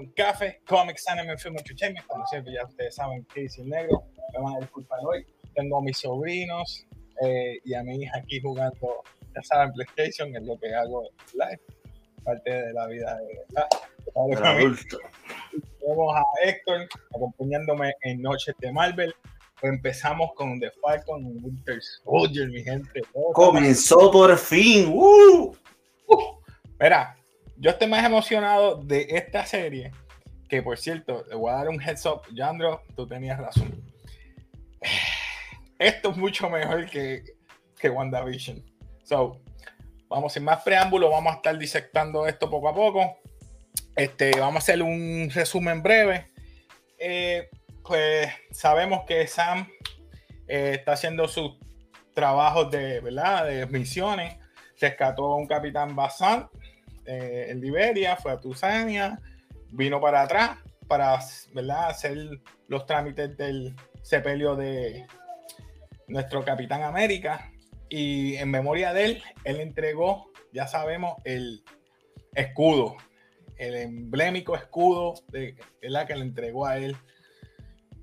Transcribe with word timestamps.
en 0.00 0.10
Café, 0.12 0.60
Comics, 0.66 1.08
Anime, 1.08 1.36
Film 1.36 1.56
Entertainment. 1.58 2.06
Como 2.06 2.26
siempre, 2.26 2.52
ya 2.52 2.64
ustedes 2.64 2.94
saben 2.94 3.24
que 3.32 3.44
es 3.44 3.58
el 3.58 3.68
negro. 3.68 4.04
Me 4.32 4.42
van 4.42 4.56
a 4.56 4.60
disculpar 4.60 4.98
hoy. 5.04 5.26
Tengo 5.54 5.78
a 5.78 5.82
mis 5.82 5.98
sobrinos 5.98 6.86
eh, 7.22 7.58
y 7.64 7.74
a 7.74 7.82
mi 7.82 8.02
hija 8.02 8.18
aquí 8.18 8.40
jugando, 8.40 9.02
ya 9.34 9.42
saben, 9.42 9.72
PlayStation, 9.72 10.34
es 10.34 10.42
lo 10.42 10.58
que 10.58 10.74
hago 10.74 11.08
live. 11.34 11.60
Parte 12.24 12.50
de 12.50 12.72
la 12.72 12.86
vida 12.86 13.18
de, 13.18 14.38
adulto. 14.44 14.98
Tenemos 15.80 16.16
a 16.16 16.24
Héctor 16.44 16.88
acompañándome 17.14 17.94
en 18.02 18.22
Noches 18.22 18.54
de 18.58 18.72
Marvel. 18.72 19.14
Empezamos 19.62 20.30
con 20.34 20.58
The 20.60 20.70
Falcon 20.82 21.24
Winter 21.42 21.80
Soldier, 22.04 22.48
mi 22.48 22.62
gente. 22.62 23.02
Comenzó 23.32 24.10
por 24.10 24.36
fin. 24.36 24.90
¡Uh! 24.94 25.54
Mira, 26.78 27.16
yo 27.60 27.70
estoy 27.70 27.88
más 27.88 28.02
emocionado 28.04 28.76
de 28.76 29.06
esta 29.10 29.44
serie, 29.44 29.92
que 30.48 30.62
por 30.62 30.78
cierto, 30.78 31.26
le 31.28 31.36
voy 31.36 31.50
a 31.50 31.56
dar 31.56 31.68
un 31.68 31.80
heads 31.80 32.06
up, 32.06 32.22
Yandro, 32.32 32.82
tú 32.96 33.06
tenías 33.06 33.38
razón. 33.38 33.84
Esto 35.78 36.10
es 36.10 36.16
mucho 36.16 36.48
mejor 36.48 36.88
que, 36.88 37.22
que 37.78 37.90
WandaVision. 37.90 38.64
So, 39.04 39.42
vamos 40.08 40.32
sin 40.32 40.44
más 40.44 40.62
preámbulo, 40.62 41.10
vamos 41.10 41.34
a 41.34 41.36
estar 41.36 41.58
disectando 41.58 42.26
esto 42.26 42.48
poco 42.48 42.68
a 42.68 42.74
poco. 42.74 43.18
Este, 43.94 44.30
vamos 44.38 44.56
a 44.56 44.58
hacer 44.58 44.82
un 44.82 45.30
resumen 45.32 45.82
breve. 45.82 46.30
Eh, 46.98 47.48
pues 47.82 48.30
sabemos 48.50 49.04
que 49.06 49.26
Sam 49.26 49.68
eh, 50.48 50.76
está 50.78 50.92
haciendo 50.92 51.28
sus 51.28 51.58
trabajos 52.14 52.70
de, 52.70 53.00
¿verdad? 53.00 53.46
de 53.46 53.66
misiones. 53.66 54.38
Rescató 54.78 55.32
a 55.32 55.36
un 55.36 55.46
capitán 55.46 55.94
Basan 55.94 56.48
eh, 57.10 57.50
en 57.50 57.60
Liberia, 57.60 58.16
fue 58.16 58.30
a 58.30 58.38
Tusania, 58.38 59.20
vino 59.72 60.00
para 60.00 60.22
atrás 60.22 60.58
para 60.86 61.18
¿verdad? 61.52 61.88
hacer 61.88 62.40
los 62.68 62.86
trámites 62.86 63.36
del 63.36 63.74
sepelio 64.00 64.54
de 64.54 65.06
nuestro 66.06 66.44
Capitán 66.44 66.84
América. 66.84 67.50
Y 67.88 68.36
en 68.36 68.48
memoria 68.48 68.92
de 68.92 69.04
él, 69.06 69.22
él 69.42 69.60
entregó, 69.60 70.30
ya 70.52 70.68
sabemos, 70.68 71.16
el 71.24 71.64
escudo, 72.32 72.96
el 73.56 73.74
emblemático 73.74 74.54
escudo 74.54 75.14
de, 75.32 75.56
¿verdad? 75.82 76.06
que 76.06 76.14
le 76.14 76.22
entregó 76.22 76.64
a 76.66 76.78
él, 76.78 76.96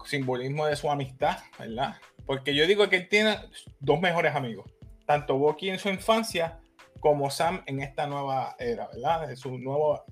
simbolismo 0.04 0.66
de 0.66 0.76
su 0.76 0.92
amistad, 0.92 1.38
¿verdad? 1.58 1.96
Porque 2.26 2.54
yo 2.54 2.68
digo 2.68 2.90
que 2.90 2.98
él 2.98 3.08
tiene 3.08 3.38
dos 3.80 4.02
mejores 4.02 4.36
amigos, 4.36 4.70
tanto 5.06 5.38
Bucky 5.38 5.70
en 5.70 5.80
su 5.80 5.88
infancia 5.88 6.60
como 7.00 7.30
Sam 7.30 7.64
en 7.66 7.82
esta 7.82 8.08
nueva 8.08 8.56
era, 8.60 8.88
¿verdad? 8.88 9.36
Su 9.36 9.58
nuevo, 9.58 10.04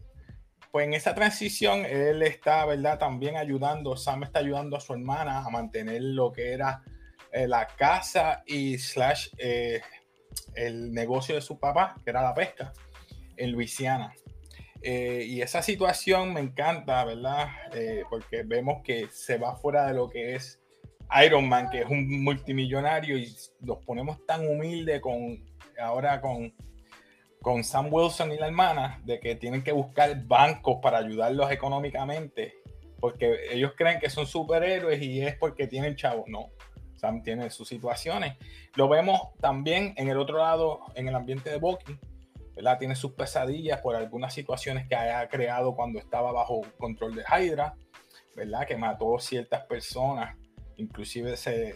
pues 0.72 0.88
en 0.88 0.94
esa 0.94 1.14
transición 1.16 1.86
él 1.86 2.22
está, 2.22 2.66
¿verdad? 2.66 3.00
También 3.00 3.38
ayudando, 3.38 3.95
Sam 3.97 4.23
está 4.23 4.39
ayudando 4.39 4.78
a 4.78 4.80
su 4.80 4.94
hermana 4.94 5.39
a 5.39 5.50
mantener 5.50 6.02
lo 6.02 6.31
que 6.31 6.53
era 6.53 6.83
eh, 7.31 7.47
la 7.47 7.67
casa 7.67 8.44
y 8.45 8.78
slash 8.78 9.28
eh, 9.38 9.81
el 10.53 10.91
negocio 10.94 11.36
de 11.36 11.41
su 11.41 11.59
papá, 11.59 11.95
que 12.03 12.09
era 12.09 12.22
la 12.22 12.33
pesca, 12.33 12.72
en 13.36 13.52
Luisiana. 13.52 14.13
Eh, 14.81 15.25
y 15.28 15.41
esa 15.41 15.61
situación 15.61 16.33
me 16.33 16.39
encanta, 16.39 17.03
¿verdad? 17.03 17.47
porque 18.09 18.44
vemos 18.44 18.84
que 18.84 19.07
se 19.12 19.38
va 19.38 19.56
fuera 19.56 19.88
de 19.88 19.95
lo 19.95 20.09
que 20.09 20.35
es 20.35 20.62
Iron 21.25 21.50
Man, 21.50 21.69
que 21.69 21.81
es 21.81 21.90
un 21.90 22.24
multimillonario, 22.24 23.18
y 23.18 23.35
los 23.62 23.84
ponemos 23.84 24.25
tan 24.25 24.47
humilde 24.47 25.01
con 25.01 25.44
ahora 25.79 26.22
con 26.22 26.53
con 27.45 27.63
Sam 27.63 27.94
Wilson 27.94 28.31
y 28.31 28.38
la 28.38 28.47
hermana 28.47 29.00
de 29.06 29.19
que 29.19 29.35
tienen 29.35 29.63
que 29.63 29.72
buscar 29.72 30.19
bancos 30.25 30.79
para 30.81 30.97
ayudarlos 30.97 31.51
económicamente, 31.51 32.56
porque 33.00 33.38
ellos 33.51 33.73
creen 33.78 34.00
que 34.00 34.09
son 34.09 34.25
superhéroes 34.25 35.00
y 35.00 35.22
es 35.22 35.35
porque 35.35 35.67
tienen 35.67 35.95
chavos. 35.95 36.25
No, 36.28 36.50
Sam 36.95 37.22
tiene 37.22 37.51
sus 37.51 37.67
situaciones. 37.67 38.33
Lo 38.73 38.89
vemos 38.89 39.22
también 39.39 39.94
en 39.95 40.09
el 40.09 40.17
otro 40.17 40.39
lado, 40.39 40.79
en 40.95 41.07
el 41.07 41.13
ambiente 41.13 41.51
de 41.51 41.57
Bucky, 41.57 42.00
¿verdad? 42.56 42.79
Tiene 42.79 42.95
sus 42.95 43.11
pesadillas 43.11 43.79
por 43.79 43.95
algunas 43.95 44.33
situaciones 44.33 44.88
que 44.88 44.95
haya 44.95 45.29
creado 45.29 45.75
cuando 45.75 46.00
estaba 46.00 46.31
bajo 46.31 46.63
control 46.79 47.13
de 47.13 47.25
Hydra, 47.29 47.75
¿verdad? 48.35 48.66
Que 48.66 48.75
mató 48.75 49.19
ciertas 49.19 49.66
personas, 49.66 50.35
inclusive 50.77 51.33
ese, 51.33 51.75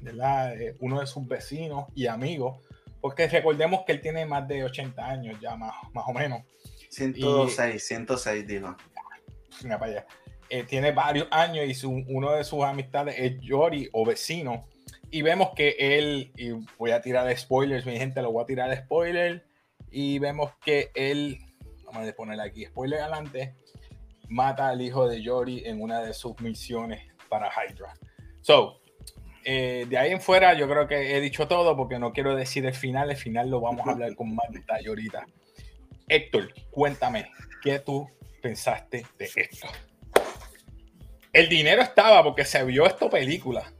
¿verdad? 0.00 0.60
Eh, 0.60 0.74
uno 0.80 0.98
de 0.98 1.06
sus 1.06 1.24
vecinos 1.24 1.84
y 1.94 2.08
amigos 2.08 2.58
porque 3.04 3.28
recordemos 3.28 3.82
que 3.84 3.92
él 3.92 4.00
tiene 4.00 4.24
más 4.24 4.48
de 4.48 4.64
80 4.64 5.06
años 5.06 5.38
ya, 5.38 5.54
más, 5.56 5.74
más 5.92 6.04
o 6.08 6.14
menos. 6.14 6.40
106, 6.88 7.86
106, 7.86 8.46
digo. 8.46 8.74
Mira 9.62 9.78
para 9.78 9.92
allá. 9.92 10.06
Eh, 10.48 10.62
tiene 10.62 10.90
varios 10.90 11.28
años 11.30 11.66
y 11.66 11.74
su, 11.74 11.90
uno 11.90 12.32
de 12.32 12.44
sus 12.44 12.64
amistades 12.64 13.16
es 13.18 13.38
Yori 13.42 13.90
o 13.92 14.06
vecino. 14.06 14.66
Y 15.10 15.20
vemos 15.20 15.50
que 15.54 15.76
él, 15.78 16.32
y 16.34 16.52
voy 16.78 16.92
a 16.92 17.02
tirar 17.02 17.36
spoilers, 17.36 17.84
mi 17.84 17.98
gente, 17.98 18.22
lo 18.22 18.32
voy 18.32 18.42
a 18.42 18.46
tirar 18.46 18.74
spoiler. 18.74 19.46
Y 19.90 20.18
vemos 20.18 20.52
que 20.64 20.90
él, 20.94 21.40
vamos 21.84 22.08
a 22.08 22.12
poner 22.14 22.40
aquí, 22.40 22.64
spoiler 22.64 23.00
adelante, 23.00 23.54
mata 24.30 24.70
al 24.70 24.80
hijo 24.80 25.06
de 25.06 25.20
Yori 25.20 25.62
en 25.66 25.82
una 25.82 26.00
de 26.00 26.14
sus 26.14 26.40
misiones 26.40 27.02
para 27.28 27.50
Hydra. 27.50 27.92
So, 28.40 28.80
eh, 29.44 29.84
de 29.88 29.98
ahí 29.98 30.10
en 30.10 30.20
fuera 30.20 30.54
yo 30.54 30.68
creo 30.68 30.88
que 30.88 31.16
he 31.16 31.20
dicho 31.20 31.46
todo 31.46 31.76
porque 31.76 31.98
no 31.98 32.12
quiero 32.12 32.34
decir 32.34 32.64
el 32.64 32.74
final, 32.74 33.10
el 33.10 33.16
final 33.16 33.50
lo 33.50 33.60
vamos 33.60 33.86
a 33.86 33.92
hablar 33.92 34.14
con 34.14 34.34
más 34.34 34.50
detalle 34.50 34.88
ahorita. 34.88 35.26
Héctor, 36.08 36.52
cuéntame, 36.70 37.30
¿qué 37.62 37.78
tú 37.78 38.08
pensaste 38.42 39.06
de 39.18 39.30
esto? 39.36 39.68
El 41.32 41.48
dinero 41.48 41.82
estaba 41.82 42.22
porque 42.22 42.44
se 42.44 42.64
vio 42.64 42.86
esta 42.86 43.10
película. 43.10 43.70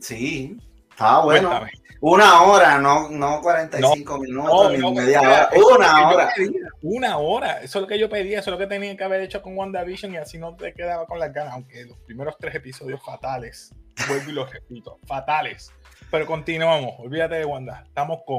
Sí, 0.00 0.56
estaba 0.90 1.24
bueno. 1.24 1.66
Una 2.00 2.42
hora, 2.42 2.78
no, 2.78 3.08
no 3.08 3.40
45 3.40 4.18
minutos 4.18 4.72
ni 4.72 4.92
media 4.92 5.20
hora. 5.20 5.50
Una 5.54 6.08
hora. 6.08 6.34
una 6.82 7.18
hora. 7.18 7.62
Eso 7.62 7.78
es 7.78 7.82
lo 7.82 7.86
que 7.86 7.98
yo 7.98 8.08
pedía, 8.10 8.40
eso 8.40 8.50
es 8.50 8.52
lo 8.52 8.58
que 8.58 8.66
tenía 8.66 8.96
que 8.96 9.04
haber 9.04 9.22
hecho 9.22 9.40
con 9.40 9.56
WandaVision 9.56 10.12
y 10.12 10.16
así 10.16 10.36
no 10.36 10.54
te 10.54 10.74
quedaba 10.74 11.06
con 11.06 11.18
las 11.18 11.32
ganas, 11.32 11.54
aunque 11.54 11.84
los 11.84 11.98
primeros 12.00 12.36
tres 12.38 12.54
episodios 12.56 13.02
fatales 13.02 13.72
vuelvo 14.08 14.30
y 14.30 14.32
lo 14.32 14.46
repito, 14.46 14.98
fatales. 15.06 15.72
Pero 16.10 16.26
continuamos, 16.26 16.94
olvídate 16.98 17.36
de 17.36 17.44
Wanda. 17.44 17.84
Estamos 17.86 18.20
con 18.26 18.38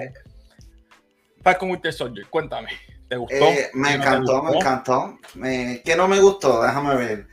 con 1.53 1.69
Winter 1.69 1.93
Soldier. 1.93 2.27
Cuéntame, 2.27 2.69
¿te 3.07 3.17
gustó? 3.17 3.35
Eh, 3.35 3.69
me 3.75 3.93
encantó, 3.93 4.41
me 4.41 4.57
encantó. 4.57 5.19
¿Qué 5.33 5.93
no 5.95 6.07
me 6.07 6.19
gustó? 6.19 6.63
Déjame 6.63 6.95
ver. 6.95 7.27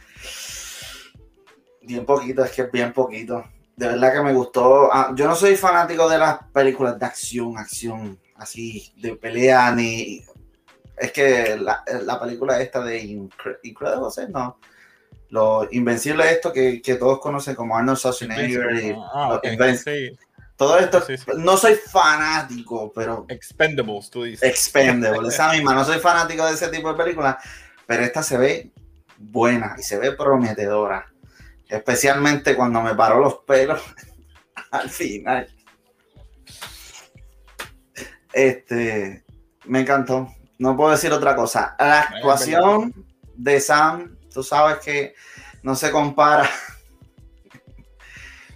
Bien 1.80 2.04
poquito, 2.04 2.44
es 2.44 2.52
que 2.52 2.62
es 2.62 2.70
bien 2.70 2.92
poquito. 2.92 3.44
De 3.74 3.88
verdad 3.88 4.12
que 4.12 4.20
me 4.20 4.34
gustó. 4.34 4.92
Ah, 4.92 5.12
yo 5.16 5.26
no 5.26 5.34
soy 5.34 5.56
fanático 5.56 6.08
de 6.08 6.18
las 6.18 6.38
películas 6.52 6.98
de 6.98 7.06
acción, 7.06 7.56
acción, 7.56 8.20
así, 8.36 8.92
de 8.98 9.16
pelea, 9.16 9.72
ni. 9.72 10.22
Es 10.98 11.10
que 11.10 11.56
la, 11.56 11.82
la 12.04 12.20
película 12.20 12.60
esta 12.60 12.84
de 12.84 12.98
Incredible, 12.98 13.90
no 14.28 14.58
lo 15.28 15.68
invencible 15.70 16.30
esto 16.30 16.52
que, 16.52 16.82
que, 16.82 16.96
todos 16.96 17.20
conocen 17.20 17.54
como 17.54 17.76
Arnold 17.76 17.98
Schwarzenegger 17.98 18.96
ah, 19.14 19.40
todo 20.56 20.78
esto 20.78 21.02
no 21.38 21.56
soy 21.56 21.74
fanático 21.74 22.92
pero 22.94 23.24
Expendables 23.28 24.10
tú 24.10 24.24
dices. 24.24 24.48
Expendables 24.48 25.34
esa 25.34 25.52
misma 25.52 25.74
no 25.74 25.84
soy 25.84 25.98
fanático 25.98 26.44
de 26.46 26.52
ese 26.52 26.68
tipo 26.68 26.92
de 26.92 27.02
películas 27.02 27.36
pero 27.86 28.02
esta 28.02 28.22
se 28.22 28.36
ve 28.36 28.70
buena 29.18 29.76
y 29.78 29.82
se 29.82 29.98
ve 29.98 30.12
prometedora 30.12 31.12
especialmente 31.72 32.54
cuando 32.54 32.82
me 32.82 32.94
paró 32.94 33.18
los 33.18 33.36
pelos 33.46 33.80
al 34.70 34.90
final. 34.90 35.48
Este 38.32 39.24
me 39.64 39.80
encantó. 39.80 40.28
No 40.58 40.76
puedo 40.76 40.90
decir 40.90 41.12
otra 41.12 41.34
cosa. 41.34 41.74
La 41.78 42.00
actuación 42.00 42.94
de 43.34 43.60
Sam 43.60 44.16
tú 44.32 44.42
sabes 44.42 44.78
que 44.78 45.14
no 45.62 45.74
se 45.74 45.90
compara. 45.90 46.48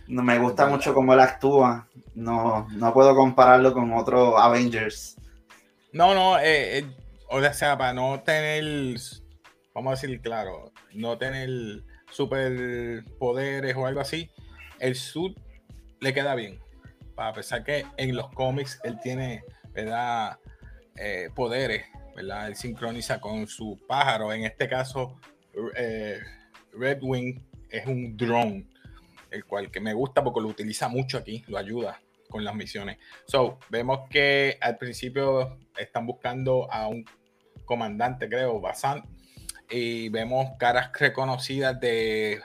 No 0.09 0.23
me 0.23 0.39
gusta 0.39 0.67
mucho 0.67 0.95
cómo 0.95 1.15
él 1.15 1.21
actúa. 1.21 1.89
No, 2.15 2.69
no 2.71 2.95
puedo 2.95 3.15
compararlo 3.17 3.73
con 3.73 3.93
otro 3.93 4.39
Avengers. 4.39 5.17
No, 5.93 6.15
no, 6.15 6.39
eh, 6.39 6.79
eh, 6.79 6.87
o 7.29 7.43
sea, 7.53 7.77
para 7.77 7.93
no 7.93 8.21
tener, 8.21 8.97
vamos 9.75 9.91
a 9.91 10.01
decir 10.01 10.21
claro, 10.21 10.73
no 10.93 11.19
tener 11.19 11.49
superpoderes 12.11 13.75
o 13.77 13.87
algo 13.87 14.01
así, 14.01 14.31
el 14.79 14.95
suit 14.95 15.37
le 16.01 16.15
queda 16.15 16.35
bien. 16.35 16.61
Para 17.15 17.33
pesar 17.33 17.65
que 17.65 17.87
en 17.97 18.15
los 18.15 18.29
cómics 18.33 18.79
él 18.85 18.99
tiene, 19.03 19.43
¿verdad? 19.73 20.39
Eh, 20.97 21.31
poderes, 21.35 21.87
¿verdad? 22.15 22.49
Él 22.49 22.57
sincroniza 22.57 23.21
con 23.21 23.47
su 23.47 23.81
pájaro. 23.89 24.33
En 24.33 24.45
este 24.45 24.69
caso, 24.69 25.19
eh, 25.77 26.21
Red 26.73 26.99
Wing 27.03 27.41
es 27.71 27.87
un 27.87 28.17
drone, 28.17 28.69
el 29.31 29.45
cual 29.45 29.71
que 29.71 29.81
me 29.81 29.95
gusta 29.95 30.23
porque 30.23 30.41
lo 30.41 30.49
utiliza 30.49 30.89
mucho 30.89 31.19
aquí, 31.19 31.45
lo 31.49 31.59
ayuda 31.59 32.01
con 32.29 32.45
las 32.45 32.55
misiones. 32.55 32.99
So, 33.27 33.59
vemos 33.71 34.09
que 34.11 34.59
al 34.61 34.79
principio 34.79 35.59
están 35.77 36.07
buscando 36.07 36.71
a 36.71 36.89
un 36.89 37.05
comandante, 37.65 38.29
creo, 38.29 38.61
Basan, 38.61 39.05
y 39.71 40.09
vemos 40.09 40.51
caras 40.59 40.91
reconocidas 40.99 41.79
de 41.81 42.41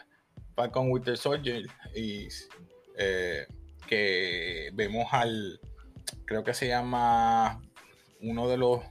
Falcon 0.55 0.91
Winter 0.91 1.17
Soldier 1.17 1.65
y 1.95 2.27
eh, 2.97 3.45
que 3.87 4.69
vemos 4.73 5.07
al, 5.11 5.59
creo 6.25 6.43
que 6.43 6.53
se 6.53 6.67
llama 6.67 7.61
uno 8.21 8.47
de 8.47 8.57
los, 8.57 8.81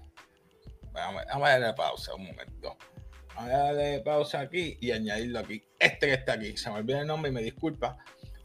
vamos, 0.92 1.22
a 1.28 1.38
darle 1.38 1.72
pausa 1.74 2.14
un 2.14 2.26
momento, 2.26 2.76
darle 3.36 4.00
pausa 4.00 4.40
aquí 4.40 4.76
y 4.80 4.90
añadirlo 4.90 5.40
aquí, 5.40 5.62
este 5.78 6.06
que 6.06 6.14
está 6.14 6.34
aquí, 6.34 6.56
se 6.56 6.70
me 6.70 6.76
olvida 6.76 7.00
el 7.00 7.06
nombre 7.06 7.30
y 7.30 7.34
me 7.34 7.42
disculpa, 7.42 7.96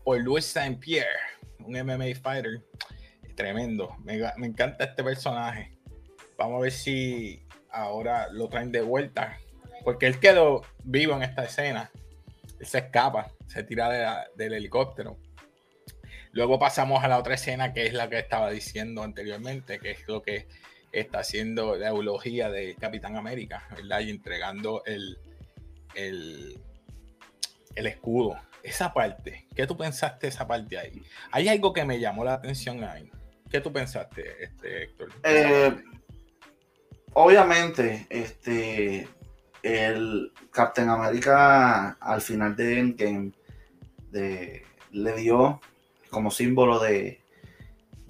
por 0.03 0.19
Luis 0.19 0.45
Saint 0.45 0.79
Pierre, 0.79 1.07
un 1.59 1.73
MMA 1.73 2.15
fighter 2.21 2.63
tremendo, 3.35 3.95
me, 4.03 4.19
me 4.37 4.47
encanta 4.47 4.85
este 4.85 5.03
personaje, 5.03 5.77
vamos 6.37 6.59
a 6.59 6.61
ver 6.63 6.71
si 6.71 7.45
ahora 7.69 8.29
lo 8.31 8.47
traen 8.47 8.71
de 8.71 8.81
vuelta 8.81 9.37
porque 9.85 10.07
él 10.07 10.19
quedó 10.19 10.63
vivo 10.83 11.15
en 11.15 11.21
esta 11.21 11.45
escena. 11.45 11.91
Él 12.59 12.65
se 12.65 12.79
escapa, 12.79 13.31
se 13.47 13.63
tira 13.63 14.27
del 14.35 14.53
helicóptero. 14.53 15.19
Luego 16.31 16.59
pasamos 16.59 17.03
a 17.03 17.07
la 17.07 17.19
otra 17.19 17.35
escena 17.35 17.71
que 17.71 17.85
es 17.85 17.93
la 17.93 18.09
que 18.09 18.17
estaba 18.17 18.49
diciendo 18.49 19.03
anteriormente, 19.03 19.79
que 19.79 19.91
es 19.91 20.07
lo 20.07 20.23
que 20.23 20.47
está 20.99 21.19
haciendo 21.19 21.75
la 21.75 21.89
eulogía 21.89 22.49
de 22.49 22.75
Capitán 22.75 23.17
América, 23.17 23.67
¿verdad? 23.75 23.99
Y 23.99 24.09
entregando 24.09 24.83
el, 24.85 25.17
el, 25.93 26.59
el 27.75 27.87
escudo. 27.87 28.39
Esa 28.63 28.93
parte, 28.93 29.45
¿qué 29.55 29.67
tú 29.67 29.77
pensaste 29.77 30.27
de 30.27 30.29
esa 30.29 30.47
parte 30.47 30.77
ahí? 30.77 31.03
Hay 31.31 31.47
algo 31.47 31.71
que 31.73 31.85
me 31.85 31.99
llamó 31.99 32.23
la 32.23 32.33
atención 32.33 32.83
ahí. 32.83 33.11
¿Qué 33.49 33.61
tú 33.61 33.71
pensaste, 33.71 34.43
este, 34.43 34.83
Héctor? 34.83 35.09
Eh, 35.23 35.75
obviamente, 37.13 38.07
este, 38.09 39.07
el 39.61 40.31
Captain 40.51 40.89
America 40.89 41.91
al 41.99 42.21
final 42.21 42.55
de 42.55 42.79
Endgame 42.79 43.31
le 44.11 45.15
dio 45.15 45.61
como 46.09 46.31
símbolo 46.31 46.79
de, 46.79 47.21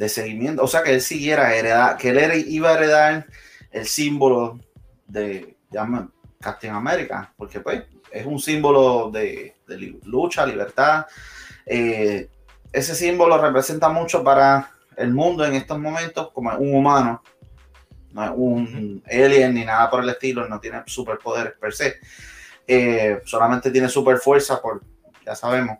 seguimiento, 0.09 0.63
o 0.63 0.67
sea 0.67 0.83
que 0.83 0.93
él 0.93 1.01
siguiera 1.01 1.55
heredar, 1.55 1.97
que 1.97 2.09
él 2.09 2.45
iba 2.47 2.69
a 2.69 2.73
heredar 2.73 3.25
el 3.71 3.85
símbolo 3.85 4.59
de, 5.07 5.55
Captain 6.39 6.73
America, 6.73 7.33
porque 7.35 7.59
pues 7.59 7.83
es 8.11 8.25
un 8.25 8.39
símbolo 8.39 9.09
de, 9.11 9.55
lucha, 10.03 10.45
libertad. 10.45 11.05
Eh, 11.65 12.29
ese 12.71 12.95
símbolo 12.95 13.37
representa 13.37 13.89
mucho 13.89 14.23
para 14.23 14.69
el 14.95 15.13
mundo 15.13 15.43
en 15.43 15.55
estos 15.55 15.79
momentos 15.79 16.31
como 16.31 16.55
un 16.55 16.75
humano 16.75 17.21
no 18.15 18.23
es 18.23 18.31
un 18.33 19.03
alien 19.11 19.53
ni 19.53 19.65
nada 19.65 19.89
por 19.89 20.01
el 20.01 20.09
estilo, 20.09 20.47
no 20.47 20.57
tiene 20.61 20.83
superpoderes 20.85 21.53
per 21.59 21.73
se. 21.73 21.97
Eh, 22.65 23.19
solamente 23.25 23.69
tiene 23.71 23.89
super 23.89 24.17
fuerza, 24.19 24.61
por, 24.61 24.81
ya 25.25 25.35
sabemos. 25.35 25.77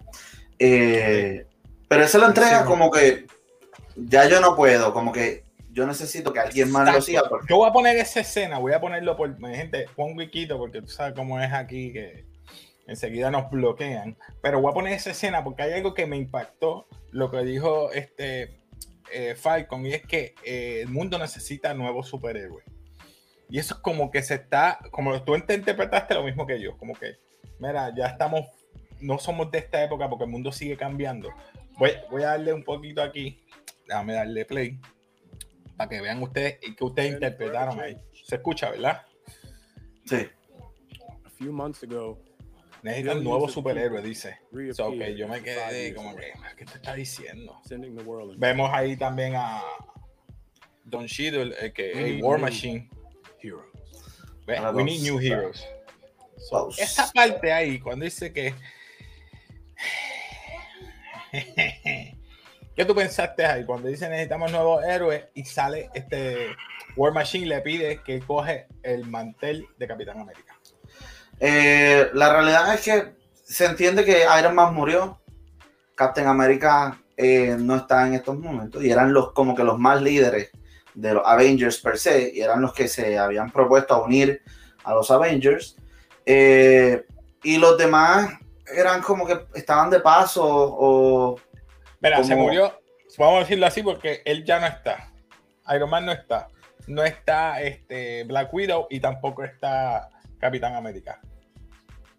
Eh, 0.59 1.47
pero 1.87 2.03
él 2.03 2.09
se 2.09 2.17
lo 2.17 2.27
entrega 2.27 2.65
como 2.65 2.91
que 2.91 3.25
ya 3.95 4.27
yo 4.27 4.41
no 4.41 4.55
puedo, 4.55 4.93
como 4.93 5.11
que 5.11 5.43
yo 5.71 5.85
necesito 5.85 6.31
que 6.31 6.39
alguien 6.39 6.71
más 6.71 6.93
lo 6.93 7.01
siga. 7.01 7.23
Yo 7.49 7.57
voy 7.57 7.69
a 7.69 7.73
poner 7.73 7.97
esa 7.97 8.21
escena, 8.21 8.59
voy 8.59 8.73
a 8.73 8.79
ponerlo 8.79 9.17
por 9.17 9.37
gente, 9.53 9.87
pon 9.95 10.17
wikito 10.17 10.57
porque 10.57 10.81
tú 10.81 10.87
sabes 10.87 11.13
cómo 11.13 11.39
es 11.39 11.51
aquí 11.51 11.91
que 11.91 12.25
enseguida 12.87 13.29
nos 13.29 13.49
bloquean. 13.49 14.17
Pero 14.41 14.61
voy 14.61 14.71
a 14.71 14.73
poner 14.73 14.93
esa 14.93 15.11
escena 15.11 15.43
porque 15.43 15.63
hay 15.63 15.73
algo 15.73 15.93
que 15.93 16.05
me 16.05 16.15
impactó, 16.15 16.87
lo 17.11 17.29
que 17.29 17.39
dijo 17.39 17.91
este 17.91 18.61
eh, 19.11 19.35
Falcon 19.35 19.85
y 19.85 19.93
es 19.93 20.05
que 20.05 20.35
eh, 20.43 20.81
el 20.81 20.89
mundo 20.89 21.17
necesita 21.17 21.73
nuevos 21.73 22.07
superhéroes. 22.07 22.65
Y 23.49 23.59
eso 23.59 23.75
es 23.75 23.81
como 23.81 24.09
que 24.11 24.23
se 24.23 24.35
está, 24.35 24.79
como 24.91 25.21
tú 25.23 25.35
interpretaste 25.35 26.13
lo 26.13 26.23
mismo 26.23 26.47
que 26.47 26.59
yo, 26.59 26.77
como 26.77 26.93
que, 26.93 27.17
mira, 27.59 27.93
ya 27.95 28.07
estamos, 28.07 28.47
no 28.99 29.19
somos 29.19 29.51
de 29.51 29.59
esta 29.59 29.83
época 29.83 30.09
porque 30.09 30.23
el 30.23 30.31
mundo 30.31 30.51
sigue 30.51 30.77
cambiando. 30.77 31.29
Voy, 31.77 31.91
voy 32.09 32.23
a 32.23 32.27
darle 32.27 32.53
un 32.53 32.63
poquito 32.63 33.03
aquí, 33.03 33.43
déjame 33.87 34.13
darle 34.13 34.45
play, 34.45 34.79
para 35.77 35.89
que 35.89 36.01
vean 36.01 36.21
ustedes 36.21 36.59
y 36.61 36.75
que 36.75 36.83
ustedes 36.83 37.13
interpretaron 37.13 37.79
ahí. 37.79 37.97
Se 38.25 38.35
escucha, 38.35 38.71
¿verdad? 38.71 39.05
Sí. 40.05 40.27
A 41.23 41.29
few 41.29 41.51
months 41.51 41.83
ago, 41.83 42.21
Necesitan 42.85 43.23
nuevo 43.23 43.49
superhéroe, 43.49 43.99
dice. 44.03 44.37
So, 44.73 44.89
ok, 44.89 45.01
yo 45.17 45.27
me 45.27 45.41
quedé 45.41 45.91
como 45.95 46.15
que, 46.15 46.33
¿qué 46.55 46.65
te 46.65 46.75
está 46.75 46.93
diciendo? 46.93 47.59
Vemos 48.37 48.69
ahí 48.71 48.95
también 48.95 49.33
a 49.35 49.63
Don 50.83 51.07
Cheadle, 51.07 51.55
el 51.59 51.73
que 51.73 52.17
es 52.17 52.21
War 52.21 52.39
Machine. 52.39 52.87
Heroes. 53.41 53.65
We 54.47 54.83
need 54.83 55.01
new 55.01 55.17
heroes. 55.19 55.65
esa 56.77 57.11
parte 57.11 57.51
ahí, 57.51 57.79
cuando 57.79 58.05
dice 58.05 58.31
que. 58.31 58.53
¿Qué 62.75 62.83
tú 62.83 62.93
pensaste 62.93 63.45
ahí? 63.45 63.63
Cuando 63.63 63.87
dice 63.87 64.09
necesitamos 64.09 64.51
nuevos 64.51 64.83
héroes 64.83 65.25
y 65.33 65.45
sale 65.45 65.89
este 65.93 66.55
War 66.97 67.13
Machine 67.13 67.47
le 67.47 67.61
pide 67.61 68.01
que 68.03 68.19
coge 68.19 68.67
el 68.83 69.05
mantel 69.05 69.65
de 69.77 69.87
Capitán 69.87 70.19
América. 70.19 70.59
Eh, 71.39 72.09
la 72.13 72.33
realidad 72.33 72.73
es 72.73 72.81
que 72.81 73.15
se 73.31 73.65
entiende 73.65 74.03
que 74.03 74.25
Iron 74.39 74.55
Man 74.55 74.73
murió. 74.73 75.21
Captain 75.95 76.27
America 76.27 77.01
eh, 77.15 77.55
no 77.57 77.77
está 77.77 78.05
en 78.07 78.15
estos 78.15 78.37
momentos 78.37 78.83
y 78.83 78.91
eran 78.91 79.13
los 79.13 79.31
como 79.31 79.55
que 79.55 79.63
los 79.63 79.79
más 79.79 80.01
líderes 80.01 80.51
de 80.93 81.13
los 81.13 81.23
Avengers 81.25 81.79
per 81.79 81.97
se 81.97 82.33
y 82.33 82.41
eran 82.41 82.61
los 82.61 82.73
que 82.73 82.89
se 82.89 83.17
habían 83.17 83.51
propuesto 83.51 83.93
a 83.93 84.03
unir 84.03 84.41
a 84.83 84.93
los 84.93 85.09
Avengers. 85.11 85.77
Eh, 86.25 87.05
y 87.43 87.57
los 87.57 87.77
demás 87.77 88.33
eran 88.65 89.01
como 89.01 89.25
que 89.25 89.45
estaban 89.53 89.89
de 89.89 89.99
paso 90.01 90.43
o... 90.43 91.39
Mira, 92.05 92.23
se 92.23 92.35
murió, 92.35 92.79
vamos 93.17 93.37
a 93.37 93.39
decirlo 93.39 93.65
así 93.65 93.81
porque 93.81 94.21
él 94.25 94.45
ya 94.45 94.59
no 94.59 94.67
está. 94.67 95.11
Iron 95.73 95.89
Man 95.89 96.05
no 96.05 96.11
está. 96.11 96.49
No 96.85 97.03
está 97.03 97.61
este 97.63 98.23
Black 98.25 98.53
Widow 98.53 98.85
y 98.91 98.99
tampoco 98.99 99.43
está 99.43 100.09
Capitán 100.37 100.75
América. 100.75 101.19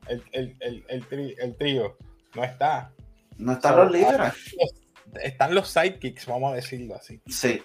El, 0.08 0.56
el, 0.60 1.56
trío 1.56 1.96
no 2.34 2.42
está. 2.42 2.92
No 3.38 3.52
están 3.52 3.76
los 3.76 3.92
líderes. 3.92 4.32
Están 5.22 5.54
los 5.54 5.68
sidekicks, 5.68 6.26
vamos 6.26 6.52
a 6.52 6.56
decirlo 6.56 6.96
así. 6.96 7.20
Sí. 7.28 7.62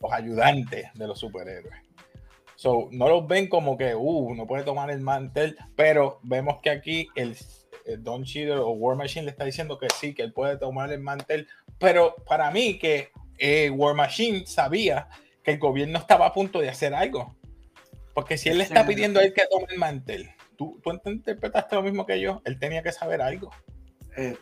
Los 0.00 0.12
ayudantes 0.12 0.86
de 0.94 1.06
los 1.06 1.20
superhéroes. 1.20 1.80
So, 2.56 2.88
no 2.90 3.08
los 3.08 3.26
ven 3.26 3.48
como 3.48 3.76
que, 3.76 3.94
uh, 3.94 4.34
no 4.34 4.46
puede 4.46 4.64
tomar 4.64 4.90
el 4.90 5.00
mantel, 5.00 5.56
pero 5.76 6.18
vemos 6.22 6.58
que 6.60 6.70
aquí 6.70 7.08
el, 7.14 7.36
Don 7.98 8.24
Cheadle 8.24 8.58
o 8.58 8.70
War 8.70 8.96
Machine 8.96 9.24
le 9.24 9.30
está 9.30 9.44
diciendo 9.44 9.78
que 9.78 9.88
sí, 9.98 10.14
que 10.14 10.22
él 10.22 10.32
puede 10.32 10.56
tomar 10.56 10.92
el 10.92 11.00
mantel, 11.00 11.48
pero 11.78 12.14
para 12.26 12.50
mí 12.50 12.78
que 12.78 13.10
eh, 13.38 13.70
War 13.70 13.94
Machine 13.94 14.46
sabía 14.46 15.08
que 15.42 15.52
el 15.52 15.58
gobierno 15.58 15.98
estaba 15.98 16.26
a 16.26 16.32
punto 16.32 16.60
de 16.60 16.68
hacer 16.68 16.94
algo. 16.94 17.36
Porque 18.14 18.36
si 18.36 18.48
él 18.50 18.58
le 18.58 18.64
está 18.64 18.86
pidiendo 18.86 19.20
a 19.20 19.24
él 19.24 19.32
que 19.32 19.42
tome 19.50 19.66
el 19.70 19.78
mantel, 19.78 20.30
¿tú, 20.56 20.80
tú 20.82 20.92
interpretaste 21.06 21.76
lo 21.76 21.82
mismo 21.82 22.04
que 22.04 22.20
yo, 22.20 22.42
él 22.44 22.58
tenía 22.58 22.82
que 22.82 22.92
saber 22.92 23.22
algo. 23.22 23.50
Eh, 24.16 24.36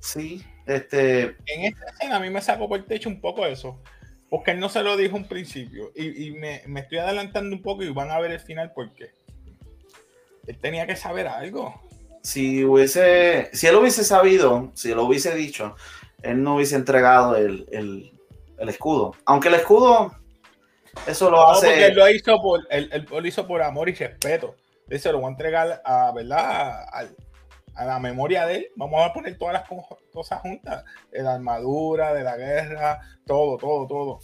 sí, 0.00 0.42
este... 0.66 1.36
En 1.46 1.64
esta 1.64 1.86
escena 1.90 2.16
a 2.16 2.20
mí 2.20 2.30
me 2.30 2.40
sacó 2.40 2.68
por 2.68 2.78
el 2.78 2.86
techo 2.86 3.08
un 3.08 3.20
poco 3.20 3.46
eso, 3.46 3.80
porque 4.30 4.52
él 4.52 4.60
no 4.60 4.68
se 4.68 4.82
lo 4.82 4.96
dijo 4.96 5.16
un 5.16 5.28
principio, 5.28 5.92
y, 5.94 6.30
me, 6.30 6.62
estoy 6.76 6.98
adelantando 6.98 7.54
un 7.54 7.62
poco 7.62 7.82
y 7.82 7.90
van 7.90 8.10
a 8.10 8.18
ver 8.18 8.30
el 8.30 8.40
final 8.40 8.72
por 8.72 8.94
qué. 8.94 9.10
Él 10.46 10.58
tenía 10.58 10.86
que 10.86 10.96
saber 10.96 11.28
algo. 11.28 11.80
Si 12.22 12.64
hubiese, 12.64 13.50
si 13.52 13.66
él 13.66 13.76
hubiese 13.76 14.04
sabido, 14.04 14.70
si 14.74 14.94
lo 14.94 15.04
hubiese 15.04 15.34
dicho, 15.34 15.74
él 16.22 16.42
no 16.42 16.56
hubiese 16.56 16.76
entregado 16.76 17.36
el, 17.36 17.66
el 17.70 18.68
escudo. 18.68 19.14
Aunque 19.24 19.48
el 19.48 19.54
escudo 19.54 20.12
eso 21.06 21.30
lo 21.30 21.48
hace. 21.48 21.86
él 21.86 21.94
lo 21.94 22.08
hizo 22.08 22.40
por, 22.40 22.66
él, 22.70 23.06
lo 23.10 23.26
hizo 23.26 23.46
por 23.46 23.62
amor 23.62 23.88
y 23.88 23.94
respeto. 23.94 24.56
Dice, 24.86 25.12
lo 25.12 25.18
voy 25.18 25.28
a 25.28 25.30
entregar 25.30 25.82
a, 25.84 26.12
¿verdad? 26.12 26.84
A, 26.92 27.84
la 27.84 27.98
memoria 27.98 28.46
de 28.46 28.56
él. 28.56 28.66
Vamos 28.76 29.04
a 29.04 29.12
poner 29.12 29.38
todas 29.38 29.54
las 29.54 29.68
cosas 30.12 30.40
juntas. 30.40 30.84
La 31.12 31.34
armadura, 31.34 32.12
de 32.12 32.24
la 32.24 32.36
guerra, 32.36 33.00
todo, 33.24 33.56
todo, 33.56 33.86
todo. 33.86 34.18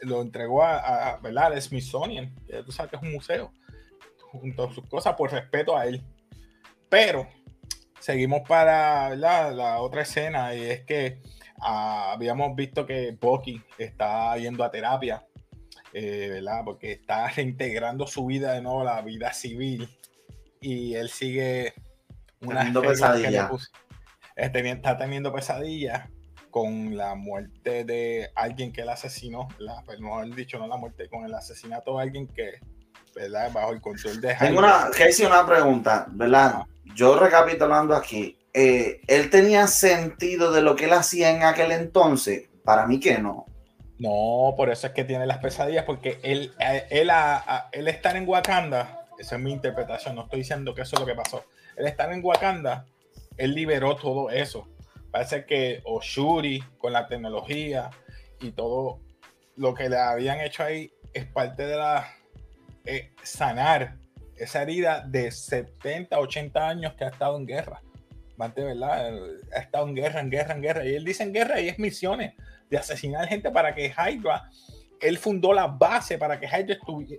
Lo 0.00 0.22
entregó 0.22 0.62
a, 0.62 1.18
¿verdad? 1.22 1.52
Al 1.52 1.60
Smithsonian. 1.60 2.34
Tú 2.64 2.72
sabes 2.72 2.90
que 2.90 2.96
es 2.96 3.02
un 3.02 3.12
museo. 3.12 3.52
Junto 4.32 4.64
a 4.64 4.72
sus 4.72 4.86
cosas 4.88 5.14
por 5.14 5.30
respeto 5.30 5.76
a 5.76 5.86
él. 5.86 6.02
Pero 6.88 7.28
seguimos 8.00 8.42
para 8.48 9.14
la 9.16 9.80
otra 9.80 10.02
escena 10.02 10.54
y 10.54 10.62
es 10.62 10.84
que 10.84 11.20
ah, 11.60 12.12
habíamos 12.12 12.54
visto 12.54 12.86
que 12.86 13.16
Bucky 13.20 13.62
está 13.78 14.36
yendo 14.36 14.62
a 14.64 14.70
terapia 14.70 15.26
eh, 15.98 16.28
¿verdad? 16.30 16.60
Porque 16.62 16.92
está 16.92 17.26
reintegrando 17.36 18.06
su 18.06 18.26
vida 18.26 18.52
de 18.52 18.60
nuevo 18.60 18.82
a 18.82 18.96
la 18.96 19.00
vida 19.00 19.32
civil 19.32 19.88
y 20.60 20.94
él 20.94 21.08
sigue 21.08 21.72
una 22.42 22.58
teniendo 22.58 22.82
pesadilla. 22.82 23.50
está 24.34 24.98
teniendo 24.98 25.32
pesadillas 25.32 26.10
con 26.50 26.98
la 26.98 27.14
muerte 27.14 27.84
de 27.84 28.30
alguien 28.34 28.74
que 28.74 28.82
él 28.82 28.90
asesinó, 28.90 29.48
la, 29.58 29.82
pues, 29.86 29.98
mejor 29.98 30.34
dicho, 30.34 30.58
no 30.58 30.66
la 30.66 30.76
muerte, 30.76 31.08
con 31.08 31.24
el 31.24 31.32
asesinato 31.32 31.96
de 31.96 32.02
alguien 32.02 32.26
que 32.28 32.60
¿verdad? 33.14 33.50
Bajo 33.50 33.72
el 33.72 33.80
control 33.80 34.20
de 34.20 34.34
Tengo 34.34 34.58
una, 34.58 34.90
Casey, 34.90 35.24
una 35.24 35.46
pregunta, 35.46 36.06
¿verdad? 36.10 36.66
Yo 36.94 37.18
recapitulando 37.18 37.94
aquí, 37.94 38.38
eh, 38.54 39.00
¿él 39.06 39.30
tenía 39.30 39.66
sentido 39.66 40.52
de 40.52 40.62
lo 40.62 40.76
que 40.76 40.86
él 40.86 40.92
hacía 40.92 41.30
en 41.30 41.42
aquel 41.42 41.72
entonces? 41.72 42.48
Para 42.64 42.86
mí 42.86 43.00
que 43.00 43.18
no. 43.18 43.46
No, 43.98 44.54
por 44.56 44.70
eso 44.70 44.86
es 44.86 44.92
que 44.92 45.04
tiene 45.04 45.26
las 45.26 45.38
pesadillas, 45.38 45.84
porque 45.84 46.18
él, 46.22 46.52
él, 46.58 47.10
él, 47.72 47.88
estar 47.88 48.16
en 48.16 48.28
Wakanda, 48.28 49.06
esa 49.18 49.36
es 49.36 49.42
mi 49.42 49.52
interpretación, 49.52 50.14
no 50.14 50.24
estoy 50.24 50.40
diciendo 50.40 50.74
que 50.74 50.82
eso 50.82 50.96
es 50.96 51.00
lo 51.00 51.06
que 51.06 51.14
pasó. 51.14 51.44
Él 51.76 51.86
estar 51.86 52.12
en 52.12 52.22
Wakanda, 52.22 52.86
él 53.36 53.54
liberó 53.54 53.96
todo 53.96 54.30
eso. 54.30 54.68
Parece 55.10 55.46
que 55.46 55.80
Oshuri, 55.84 56.62
con 56.78 56.92
la 56.92 57.06
tecnología 57.06 57.90
y 58.40 58.50
todo 58.50 59.00
lo 59.56 59.72
que 59.72 59.88
le 59.88 59.98
habían 59.98 60.40
hecho 60.40 60.62
ahí, 60.62 60.92
es 61.14 61.24
parte 61.24 61.66
de 61.66 61.76
la 61.76 62.06
eh, 62.84 63.12
sanar 63.22 63.96
esa 64.36 64.62
herida 64.62 65.04
de 65.06 65.30
70, 65.30 66.18
80 66.18 66.68
años 66.68 66.94
que 66.94 67.04
ha 67.04 67.08
estado 67.08 67.36
en 67.36 67.46
guerra. 67.46 67.82
¿verdad? 68.36 69.14
Ha 69.54 69.58
estado 69.60 69.88
en 69.88 69.94
guerra, 69.94 70.20
en 70.20 70.30
guerra, 70.30 70.54
en 70.54 70.62
guerra. 70.62 70.84
Y 70.84 70.94
él 70.94 71.04
dice 71.04 71.22
en 71.22 71.32
guerra 71.32 71.60
y 71.60 71.68
es 71.68 71.78
misiones 71.78 72.34
de 72.68 72.76
asesinar 72.76 73.26
gente 73.28 73.50
para 73.50 73.74
que 73.74 73.86
Hydra, 73.86 74.50
él 75.00 75.18
fundó 75.18 75.52
la 75.52 75.66
base 75.66 76.18
para 76.18 76.38
que 76.38 76.46
Hydra 76.46 76.76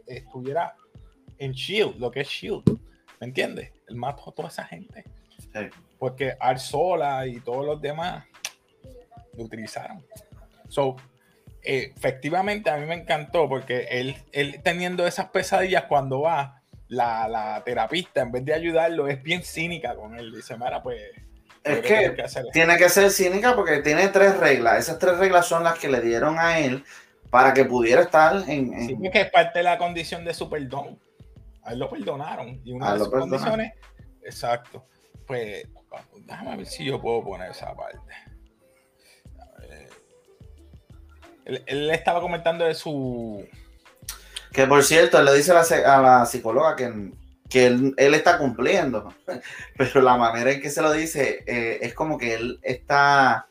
estuviera 0.07 0.75
en 1.37 1.51
Shield, 1.51 1.97
lo 1.97 2.11
que 2.11 2.21
es 2.21 2.27
Shield. 2.27 2.79
¿Me 3.19 3.27
entiendes? 3.27 3.71
Él 3.87 3.95
mató 3.95 4.29
a 4.29 4.33
toda 4.33 4.49
esa 4.49 4.65
gente. 4.65 5.03
Porque 5.97 6.35
Arsola 6.39 7.25
y 7.25 7.39
todos 7.39 7.65
los 7.65 7.81
demás 7.81 8.25
lo 9.35 9.43
utilizaron. 9.43 10.05
So, 10.67 10.95
eh, 11.63 11.93
efectivamente, 11.95 12.69
a 12.69 12.77
mí 12.77 12.85
me 12.85 12.95
encantó 12.95 13.49
porque 13.49 13.87
él, 13.89 14.15
él 14.31 14.61
teniendo 14.63 15.07
esas 15.07 15.29
pesadillas 15.29 15.85
cuando 15.85 16.21
va, 16.21 16.56
la, 16.89 17.27
la, 17.27 17.63
terapista, 17.63 18.21
en 18.21 18.31
vez 18.31 18.45
de 18.45 18.53
ayudarlo, 18.53 19.07
es 19.07 19.21
bien 19.21 19.43
cínica 19.43 19.95
con 19.95 20.17
él. 20.17 20.33
Dice, 20.33 20.55
Mara, 20.57 20.81
pues 20.81 21.01
es 21.67 21.79
que, 21.81 22.15
tiene 22.53 22.77
que 22.77 22.89
ser 22.89 23.11
cínica 23.11 23.55
porque 23.55 23.79
tiene 23.79 24.07
tres 24.09 24.37
reglas. 24.37 24.79
Esas 24.79 24.99
tres 24.99 25.17
reglas 25.17 25.45
son 25.45 25.63
las 25.63 25.77
que 25.77 25.89
le 25.89 26.01
dieron 26.01 26.39
a 26.39 26.59
él 26.59 26.83
para 27.29 27.53
que 27.53 27.65
pudiera 27.65 28.01
estar 28.01 28.37
en. 28.47 28.73
en... 28.73 28.87
Sí, 28.87 28.97
que 29.11 29.21
es 29.21 29.31
parte 29.31 29.59
de 29.59 29.63
la 29.63 29.77
condición 29.77 30.23
de 30.23 30.33
su 30.33 30.49
perdón. 30.49 30.99
A 31.63 31.73
él 31.73 31.79
lo 31.79 31.89
perdonaron. 31.89 32.61
Y 32.63 32.71
una 32.71 32.93
de 32.93 32.99
sus 32.99 33.09
condiciones. 33.09 33.73
Exacto. 34.23 34.85
Pues 35.25 35.67
déjame 36.25 36.57
ver 36.57 36.65
si 36.65 36.85
yo 36.85 37.01
puedo 37.01 37.23
poner 37.23 37.51
esa 37.51 37.75
parte. 37.75 38.13
Él, 41.45 41.63
él, 41.65 41.89
estaba 41.91 42.21
comentando 42.21 42.65
de 42.65 42.73
su. 42.73 43.45
Que 44.57 44.65
por 44.65 44.83
cierto, 44.83 45.19
él 45.19 45.25
le 45.25 45.35
dice 45.35 45.51
a 45.51 45.61
la, 45.61 45.95
a 45.95 46.01
la 46.01 46.25
psicóloga 46.25 46.75
que 46.75 47.11
que 47.47 47.67
él, 47.67 47.93
está 47.95 48.37
cumpliendo, 48.37 49.13
pero 49.77 50.01
la 50.01 50.17
manera 50.17 50.51
en 50.51 50.61
que 50.61 50.71
se 50.71 50.81
lo 50.81 50.91
dice 50.91 51.43
eh, 51.45 51.77
es 51.81 51.93
como 51.93 52.17
que 52.17 52.33
él 52.33 52.59
está, 52.61 53.47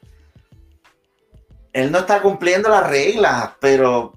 él 1.72 1.90
no 1.90 2.00
está 2.00 2.20
cumpliendo 2.20 2.68
las 2.68 2.88
reglas, 2.88 3.52
pero, 3.60 4.12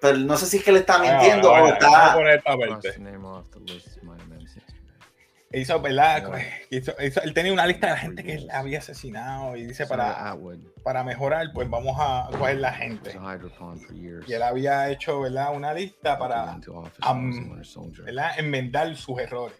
pero 0.00 0.18
no 0.18 0.36
sé 0.36 0.46
si 0.46 0.58
es 0.58 0.64
que 0.64 0.70
él 0.70 0.78
está 0.78 0.98
mintiendo 0.98 1.52
o 1.52 1.68
está 1.68 2.16
hizo, 5.54 5.80
¿verdad? 5.80 6.24
él 6.70 7.34
tenía 7.34 7.52
una 7.52 7.66
lista 7.66 7.86
de 7.88 7.92
la 7.92 7.98
gente 7.98 8.24
que 8.24 8.34
él 8.34 8.48
había 8.50 8.78
asesinado 8.78 9.56
y 9.56 9.66
dice 9.66 9.86
para, 9.86 10.36
para 10.82 11.04
mejorar, 11.04 11.52
pues 11.52 11.68
vamos 11.68 11.96
a 11.98 12.28
coger 12.30 12.58
la 12.58 12.72
gente. 12.72 13.18
Y 13.94 14.32
él 14.32 14.42
había 14.42 14.90
hecho, 14.90 15.20
¿verdad? 15.20 15.54
Una 15.54 15.74
lista 15.74 16.18
para 16.18 16.58
enmendar 18.36 18.96
sus 18.96 19.18
errores. 19.18 19.56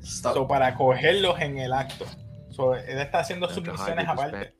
So, 0.00 0.46
para 0.46 0.74
cogerlos 0.74 1.40
en 1.40 1.58
el 1.58 1.72
acto. 1.72 2.06
él 2.86 2.98
está 2.98 3.20
haciendo 3.20 3.48
sus 3.48 3.66
misiones 3.66 4.06
aparte. 4.08 4.54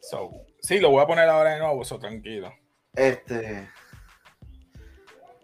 So, 0.00 0.30
sí, 0.60 0.80
lo 0.80 0.90
voy 0.90 1.02
a 1.02 1.06
poner 1.06 1.28
ahora 1.28 1.52
de 1.54 1.58
nuevo, 1.58 1.84
so 1.84 1.98
tranquilo. 1.98 2.52
Este 2.94 3.68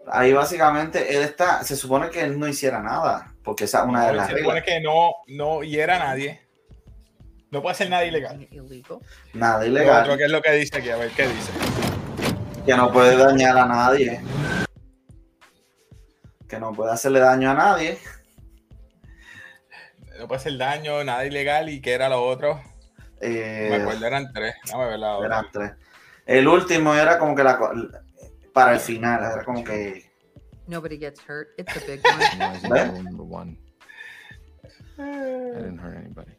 ahí 0.07 0.33
básicamente 0.33 1.17
él 1.17 1.23
está, 1.23 1.63
se 1.65 1.77
supone 1.77 2.11
que 2.11 2.21
él 2.21 2.39
no 2.39 2.49
hiciera 2.49 2.81
nada, 2.81 3.34
porque 3.45 3.65
esa 3.65 3.81
es 3.81 3.85
una 3.85 4.07
de 4.07 4.15
las 4.15 4.29
se 4.29 4.39
supone 4.39 4.63
que 4.63 4.81
no, 4.81 5.13
no 5.29 5.63
hiera 5.63 5.97
a 5.97 5.99
nadie. 5.99 6.41
No 7.51 7.63
puede 7.63 7.75
hacer 7.75 7.91
nada 7.91 8.05
ilegal. 8.05 8.49
Nada 9.35 9.67
ilegal. 9.67 10.17
¿qué 10.17 10.25
es 10.25 10.31
lo 10.31 10.43
que 10.43 10.53
dice 10.53 10.79
aquí? 10.79 10.91
A 10.91 10.97
ver, 10.97 11.11
¿qué 11.11 11.29
dice? 11.29 11.53
Que 12.65 12.75
no 12.75 12.91
puede 12.91 13.17
dañar 13.17 13.57
a 13.59 13.67
nadie. 13.67 14.21
Que 16.49 16.59
no 16.59 16.73
puede 16.73 16.93
hacerle 16.93 17.21
daño 17.21 17.51
a 17.51 17.55
nadie. 17.55 17.99
No 20.19 20.27
puede 20.27 20.41
hacer 20.41 20.57
daño, 20.57 21.05
nada 21.05 21.27
ilegal. 21.27 21.69
¿Y 21.69 21.81
qué 21.81 21.93
era 21.93 22.09
lo 22.09 22.25
otro? 22.25 22.61
Eh, 23.21 23.69
Me 23.71 23.77
acuerdo, 23.77 24.07
eran 24.07 24.33
tres. 24.33 24.55
No 24.73 24.79
me 24.79 25.27
Eran 25.27 25.47
tres. 25.53 25.73
El 26.27 26.49
último 26.49 26.95
era 26.95 27.19
como 27.19 27.37
que 27.37 27.45
la, 27.45 27.59
para 28.53 28.73
el 28.73 28.81
final. 28.81 29.23
Era 29.23 29.45
como 29.45 29.63
que. 29.63 30.14
Nobody 30.67 30.97
gets 30.97 31.21
hurt. 31.21 31.55
It's 31.59 31.77
a 31.77 31.81
big 31.81 32.01
one. 32.63 33.05
number 33.05 33.25
one. 33.25 33.59
I 34.99 35.03
didn't 35.03 35.79
hurt 35.79 35.97
anybody. 35.97 36.33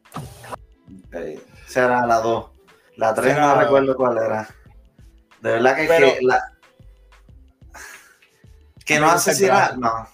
Okay. 1.08 1.40
Será 1.68 2.06
la 2.08 2.22
2. 2.22 2.50
La 2.98 3.14
3 3.14 3.36
no 3.36 3.56
recuerdo 3.56 3.96
cuál 3.96 4.18
era. 4.18 4.48
De 5.42 5.52
verdad 5.52 5.76
que, 5.76 5.88
Pero, 5.88 6.14
que 6.14 6.22
la. 6.22 6.42
Que 8.86 9.00
no 9.00 9.08
asesina. 9.08 9.76
No. 9.78 10.08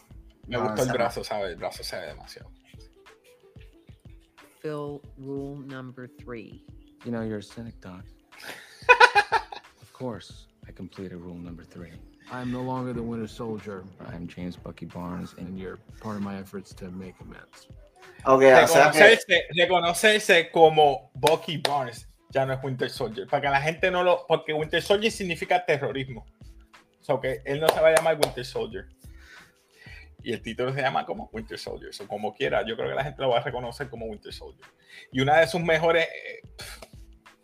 Me 0.47 0.57
no, 0.57 0.63
gustó 0.63 0.83
el 0.83 0.91
brazo, 0.91 1.23
¿sabes? 1.23 1.51
El 1.51 1.57
brazo 1.57 1.83
se 1.83 1.99
ve 1.99 2.07
demasiado. 2.07 2.49
Phil, 4.61 5.01
rule 5.17 5.65
number 5.67 6.09
3. 6.23 6.63
You 7.05 7.11
know, 7.11 7.21
you're 7.21 7.39
a 7.39 7.43
cynic, 7.43 7.79
Doc. 7.81 8.03
of 9.81 9.93
course. 9.93 10.47
I 10.67 10.71
completed 10.71 11.17
rule 11.17 11.35
number 11.35 11.63
three. 11.63 11.91
I 12.29 12.41
am 12.41 12.51
no 12.51 12.61
longer 12.61 12.93
the 12.93 13.01
Winter 13.01 13.27
Soldier. 13.27 13.83
I 14.07 14.15
am 14.15 14.27
James 14.27 14.55
Bucky 14.55 14.85
Barnes, 14.85 15.33
and 15.37 15.57
you're 15.57 15.77
part 15.99 16.17
of 16.17 16.21
my 16.21 16.37
efforts 16.37 16.73
to 16.75 16.89
make 16.91 17.15
amends. 17.21 17.67
Okay, 18.25 18.51
reconocerse, 18.51 19.25
que... 19.25 19.41
reconocerse 19.57 20.51
como 20.51 21.09
Bucky 21.15 21.57
Barnes 21.57 22.07
ya 22.29 22.45
no 22.45 22.53
es 22.53 22.63
Winter 22.63 22.89
Soldier. 22.89 23.27
Para 23.27 23.41
que 23.41 23.49
la 23.49 23.61
gente 23.61 23.91
no 23.91 24.03
lo. 24.03 24.25
Porque 24.27 24.53
Winter 24.53 24.81
Soldier 24.81 25.11
significa 25.11 25.65
terrorismo. 25.65 26.25
O 26.99 27.03
sea, 27.03 27.19
que 27.19 27.41
él 27.45 27.59
no 27.59 27.67
se 27.67 27.79
va 27.79 27.89
a 27.89 27.95
llamar 27.95 28.19
Winter 28.23 28.45
Soldier. 28.45 28.87
Y 30.23 30.33
el 30.33 30.41
título 30.41 30.71
se 30.73 30.81
llama 30.81 31.05
como 31.05 31.29
Winter 31.33 31.57
Soldier. 31.57 31.91
O 31.99 32.07
como 32.07 32.33
quiera, 32.33 32.65
yo 32.65 32.75
creo 32.75 32.89
que 32.89 32.95
la 32.95 33.03
gente 33.03 33.21
lo 33.21 33.29
va 33.29 33.39
a 33.39 33.43
reconocer 33.43 33.89
como 33.89 34.05
Winter 34.05 34.31
Soldier. 34.31 34.67
Y 35.11 35.21
una 35.21 35.39
de 35.39 35.47
sus 35.47 35.61
mejores. 35.61 36.05
Eh, 36.07 36.41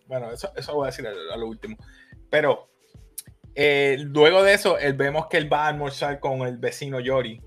bueno, 0.06 0.32
eso, 0.32 0.54
eso 0.56 0.72
lo 0.72 0.78
voy 0.78 0.86
a 0.86 0.92
decir 0.92 1.08
a, 1.08 1.12
a 1.34 1.38
lo 1.38 1.48
último. 1.48 1.76
Pero 2.30 2.70
eh, 3.60 3.98
luego 4.00 4.44
de 4.44 4.54
eso, 4.54 4.78
él, 4.78 4.94
vemos 4.94 5.26
que 5.26 5.38
él 5.38 5.52
va 5.52 5.66
a 5.66 5.70
almorzar 5.70 6.20
con 6.20 6.42
el 6.42 6.58
vecino 6.58 7.00
Yori, 7.00 7.42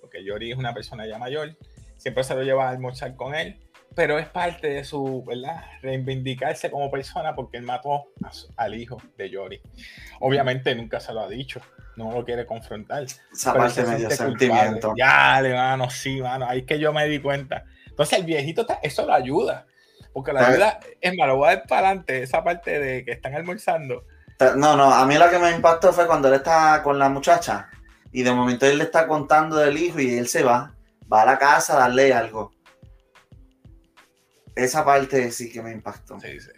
porque 0.00 0.22
Yori 0.22 0.52
es 0.52 0.56
una 0.56 0.72
persona 0.72 1.08
ya 1.08 1.18
mayor, 1.18 1.56
siempre 1.96 2.22
se 2.22 2.36
lo 2.36 2.44
lleva 2.44 2.68
a 2.68 2.70
almorzar 2.70 3.16
con 3.16 3.34
él, 3.34 3.58
pero 3.96 4.16
es 4.20 4.28
parte 4.28 4.68
de 4.68 4.84
su, 4.84 5.24
¿verdad? 5.26 5.64
Reivindicarse 5.82 6.70
como 6.70 6.88
persona 6.88 7.34
porque 7.34 7.56
él 7.56 7.64
mató 7.64 8.04
al 8.56 8.76
hijo 8.76 9.02
de 9.18 9.28
Yori. 9.28 9.60
Obviamente 10.20 10.72
nunca 10.76 11.00
se 11.00 11.12
lo 11.12 11.22
ha 11.22 11.28
dicho, 11.28 11.60
no 11.96 12.12
lo 12.12 12.24
quiere 12.24 12.46
confrontar. 12.46 13.02
Esa 13.32 13.52
parte 13.52 13.82
medio 13.82 14.08
sentimiento. 14.08 14.94
Ya, 14.96 15.40
mano, 15.42 15.90
sí, 15.90 16.20
mano, 16.20 16.46
ahí 16.48 16.60
es 16.60 16.64
que 16.64 16.78
yo 16.78 16.92
me 16.92 17.08
di 17.08 17.18
cuenta. 17.18 17.64
Entonces 17.88 18.20
el 18.20 18.24
viejito, 18.24 18.64
eso 18.84 19.04
lo 19.04 19.14
ayuda, 19.14 19.66
porque 20.12 20.32
la 20.32 20.46
ayuda, 20.46 20.78
es 21.00 21.16
malo, 21.16 21.38
voy 21.38 21.48
a 21.48 21.56
dar 21.56 21.66
para 21.66 21.88
adelante 21.88 22.22
esa 22.22 22.44
parte 22.44 22.78
de 22.78 23.04
que 23.04 23.10
están 23.10 23.34
almorzando 23.34 24.04
no, 24.56 24.76
no, 24.76 24.92
a 24.92 25.06
mí 25.06 25.16
lo 25.16 25.30
que 25.30 25.38
me 25.38 25.50
impactó 25.50 25.92
fue 25.92 26.06
cuando 26.06 26.28
él 26.28 26.34
está 26.34 26.82
con 26.82 26.98
la 26.98 27.08
muchacha 27.08 27.70
y 28.12 28.22
de 28.22 28.32
momento 28.32 28.66
él 28.66 28.78
le 28.78 28.84
está 28.84 29.06
contando 29.06 29.56
del 29.56 29.76
hijo 29.78 30.00
y 30.00 30.16
él 30.16 30.28
se 30.28 30.42
va, 30.42 30.74
va 31.12 31.22
a 31.22 31.26
la 31.26 31.38
casa 31.38 31.74
a 31.74 31.80
darle 31.80 32.12
algo. 32.12 32.52
Esa 34.54 34.84
parte 34.84 35.30
sí 35.30 35.52
que 35.52 35.62
me 35.62 35.72
impactó. 35.72 36.18
Sí, 36.20 36.40
sí. 36.40 36.50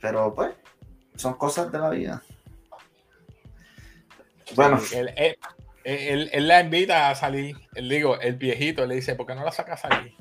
Pero 0.00 0.34
pues, 0.34 0.54
son 1.14 1.34
cosas 1.34 1.70
de 1.70 1.78
la 1.78 1.90
vida. 1.90 2.22
Bueno. 4.54 4.80
él, 5.84 6.48
la 6.48 6.60
invita 6.60 7.10
a 7.10 7.14
salir. 7.14 7.56
Él 7.74 7.88
digo, 7.88 8.18
el 8.18 8.36
viejito 8.36 8.86
le 8.86 8.94
dice, 8.96 9.14
¿por 9.14 9.26
qué 9.26 9.34
no 9.34 9.44
la 9.44 9.52
saca 9.52 9.74
a 9.74 9.76
salir? 9.76 10.14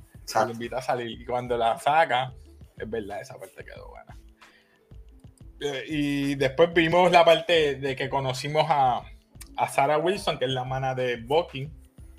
Le 0.46 0.52
invita 0.52 0.78
a 0.80 0.82
salir. 0.82 1.22
Y 1.22 1.26
cuando 1.26 1.58
la 1.58 1.80
saca, 1.80 2.34
es 2.78 2.90
verdad, 2.90 3.22
esa 3.22 3.40
parte 3.40 3.64
quedó 3.64 3.88
buena. 3.90 4.19
Eh, 5.62 5.84
y 5.88 6.36
después 6.36 6.74
vimos 6.74 7.12
la 7.12 7.26
parte 7.26 7.76
de 7.76 7.96
que 7.96 8.10
conocimos 8.10 8.66
a, 8.70 9.02
a 9.58 9.68
Sarah 9.68 9.98
Wilson, 9.98 10.40
que 10.40 10.46
es 10.46 10.52
la 10.52 10.62
hermana 10.62 10.96
de 10.96 11.18
Bucky, 11.18 11.70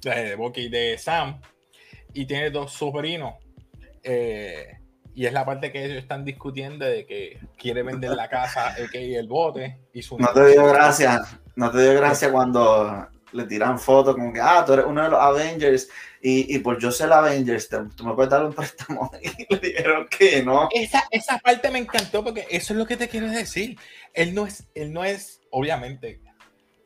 de 0.03 0.35
Bucky 0.35 0.69
de 0.69 0.99
Sam, 0.99 1.41
y 2.13 2.27
tiene 2.27 2.51
dos 2.51 2.73
sobrinos. 2.73 3.35
Eh, 4.03 4.77
y 5.15 5.27
es 5.27 5.33
la 5.33 5.45
parte 5.45 5.73
que 5.73 5.85
ellos 5.85 5.99
están 5.99 6.25
discutiendo 6.25 6.85
de 6.85 7.05
que 7.05 7.39
quiere 7.57 7.83
vender 7.83 8.11
la 8.11 8.29
casa, 8.29 8.75
el, 8.77 8.95
el 8.95 9.27
bote 9.27 9.81
y 9.93 10.03
su 10.03 10.19
No 10.19 10.29
te 10.33 10.49
dio 10.49 10.67
gracia, 10.67 11.21
no 11.57 11.71
te 11.71 11.83
dio 11.83 11.95
gracia 11.95 12.31
cuando 12.31 13.09
le 13.33 13.45
tiran 13.45 13.79
fotos 13.79 14.15
como 14.15 14.33
que, 14.33 14.41
ah, 14.41 14.65
tú 14.67 14.73
eres 14.75 14.85
uno 14.87 15.03
de 15.03 15.11
los 15.11 15.21
Avengers 15.21 15.89
y, 16.23 16.55
y 16.55 16.59
por 16.59 16.79
yo 16.79 16.91
ser 16.93 17.13
Avengers, 17.13 17.69
te- 17.69 17.79
tú 17.97 18.05
me 18.05 18.15
puedes 18.15 18.31
dar 18.31 18.45
un 18.45 18.53
préstamo. 18.53 19.11
Y 19.23 19.47
le 19.55 19.59
dijeron 19.61 20.07
que 20.09 20.43
no. 20.43 20.69
Esa, 20.73 21.05
esa 21.11 21.39
parte 21.39 21.71
me 21.71 21.79
encantó 21.79 22.23
porque 22.25 22.47
eso 22.51 22.73
es 22.73 22.79
lo 22.79 22.87
que 22.87 22.97
te 22.97 23.09
quiero 23.09 23.29
decir. 23.31 23.79
Él 24.15 24.35
no 24.35 24.47
es, 24.47 24.65
él 24.75 24.93
no 24.93 25.05
es, 25.05 25.41
obviamente, 25.51 26.21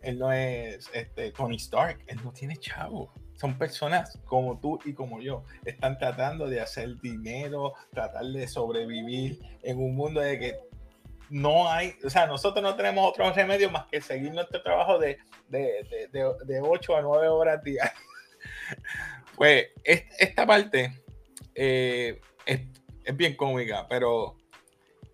él 0.02 0.18
no 0.18 0.30
es 0.32 0.88
este, 0.92 1.32
Tony 1.32 1.56
Stark, 1.56 1.98
él 2.06 2.18
no 2.22 2.32
tiene 2.32 2.56
chavo. 2.58 3.12
Son 3.36 3.58
personas 3.58 4.18
como 4.26 4.60
tú 4.60 4.78
y 4.84 4.92
como 4.92 5.20
yo. 5.20 5.44
Están 5.64 5.98
tratando 5.98 6.46
de 6.46 6.60
hacer 6.60 7.00
dinero, 7.00 7.74
tratar 7.92 8.24
de 8.26 8.46
sobrevivir 8.46 9.40
en 9.62 9.78
un 9.78 9.96
mundo 9.96 10.20
de 10.20 10.38
que 10.38 10.54
no 11.30 11.70
hay, 11.70 11.94
o 12.04 12.10
sea, 12.10 12.26
nosotros 12.26 12.62
no 12.62 12.74
tenemos 12.76 13.08
otro 13.08 13.32
remedio 13.32 13.70
más 13.70 13.86
que 13.86 14.00
seguir 14.00 14.32
nuestro 14.32 14.62
trabajo 14.62 14.98
de, 14.98 15.18
de, 15.48 15.58
de, 15.90 16.08
de, 16.12 16.34
de 16.44 16.60
8 16.60 16.96
a 16.96 17.02
9 17.02 17.28
horas 17.28 17.62
diarias. 17.62 17.94
Pues 19.36 19.66
es- 19.82 20.04
esta 20.18 20.46
parte 20.46 20.92
eh, 21.54 22.20
es, 22.46 22.60
es 23.04 23.16
bien 23.16 23.36
cómica, 23.36 23.86
pero 23.88 24.36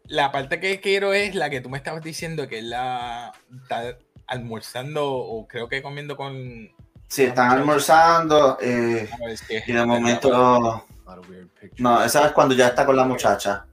la 0.04 0.30
parte 0.30 0.60
que 0.60 0.80
quiero 0.80 1.14
es 1.14 1.34
la 1.34 1.48
que 1.48 1.60
tú 1.60 1.70
me 1.70 1.78
estabas 1.78 2.02
diciendo 2.02 2.46
que 2.48 2.58
él 2.58 2.70
la 2.70 3.32
está 3.62 3.96
almorzando 4.26 5.10
o 5.10 5.46
creo 5.48 5.68
que 5.68 5.82
comiendo 5.82 6.16
con... 6.16 6.70
Sí, 7.08 7.24
están 7.24 7.50
almorzando 7.50 8.58
eh, 8.60 9.08
ver, 9.18 9.30
es- 9.30 9.44
y 9.50 9.72
de 9.72 9.86
momento... 9.86 10.84
No, 11.78 12.04
esa 12.04 12.26
es 12.26 12.32
cuando 12.32 12.54
ya 12.54 12.68
está 12.68 12.84
con 12.86 12.96
la 12.96 13.04
muchacha. 13.04 13.66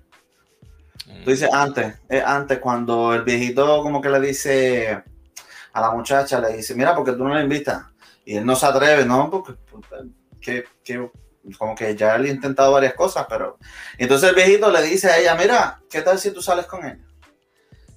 Mm. 1.08 1.24
Tú 1.24 1.30
dices 1.32 1.50
antes, 1.52 1.96
es 2.10 2.24
antes 2.24 2.60
cuando 2.60 3.14
el 3.16 3.24
viejito 3.24 3.82
como 3.82 4.02
que 4.02 4.10
le 4.10 4.20
dice 4.20 5.02
a 5.74 5.82
la 5.82 5.92
muchacha, 5.92 6.40
le 6.40 6.58
dice, 6.58 6.76
mira, 6.76 6.96
porque 6.96 7.14
tú 7.14 7.24
no 7.24 7.34
la 7.34 7.42
invitas. 7.42 7.84
Y 8.26 8.36
él 8.38 8.46
no 8.46 8.56
se 8.56 8.66
atreve, 8.66 9.06
¿no? 9.06 9.30
Porque 9.30 9.54
que, 10.42 10.66
que- 10.84 11.10
como 11.58 11.76
que 11.76 11.96
ya 11.96 12.18
le 12.18 12.30
ha 12.30 12.34
intentado 12.34 12.74
varias 12.74 12.94
cosas, 12.94 13.26
pero... 13.30 13.58
entonces 13.98 14.30
el 14.30 14.36
viejito 14.36 14.70
le 14.70 14.82
dice 14.82 15.10
a 15.10 15.18
ella, 15.18 15.34
mira, 15.36 15.80
¿qué 15.90 16.02
tal 16.02 16.20
si 16.20 16.32
tú 16.32 16.42
sales 16.42 16.66
con 16.66 16.84
él? 16.86 17.02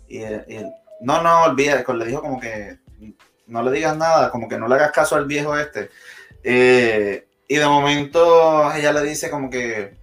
Y, 0.07 0.19
él- 0.19 0.45
y 0.47 0.57
él, 0.57 0.71
no, 1.01 1.21
no, 1.23 1.45
olvida, 1.45 1.83
le 1.95 2.05
dijo 2.05 2.21
como 2.21 2.39
que 2.39 2.79
no 3.47 3.63
le 3.63 3.73
digas 3.73 3.97
nada, 3.97 4.31
como 4.31 4.49
que 4.49 4.57
no 4.57 4.69
le 4.69 4.77
hagas 4.77 4.93
caso 4.93 5.17
al 5.17 5.25
viejo 5.27 5.59
este. 5.59 5.91
Eh, 6.45 7.27
y 7.49 7.57
de 7.57 7.67
momento 7.67 8.73
ella 8.73 8.93
le 8.93 9.03
dice 9.03 9.29
como 9.31 9.51
que, 9.51 9.97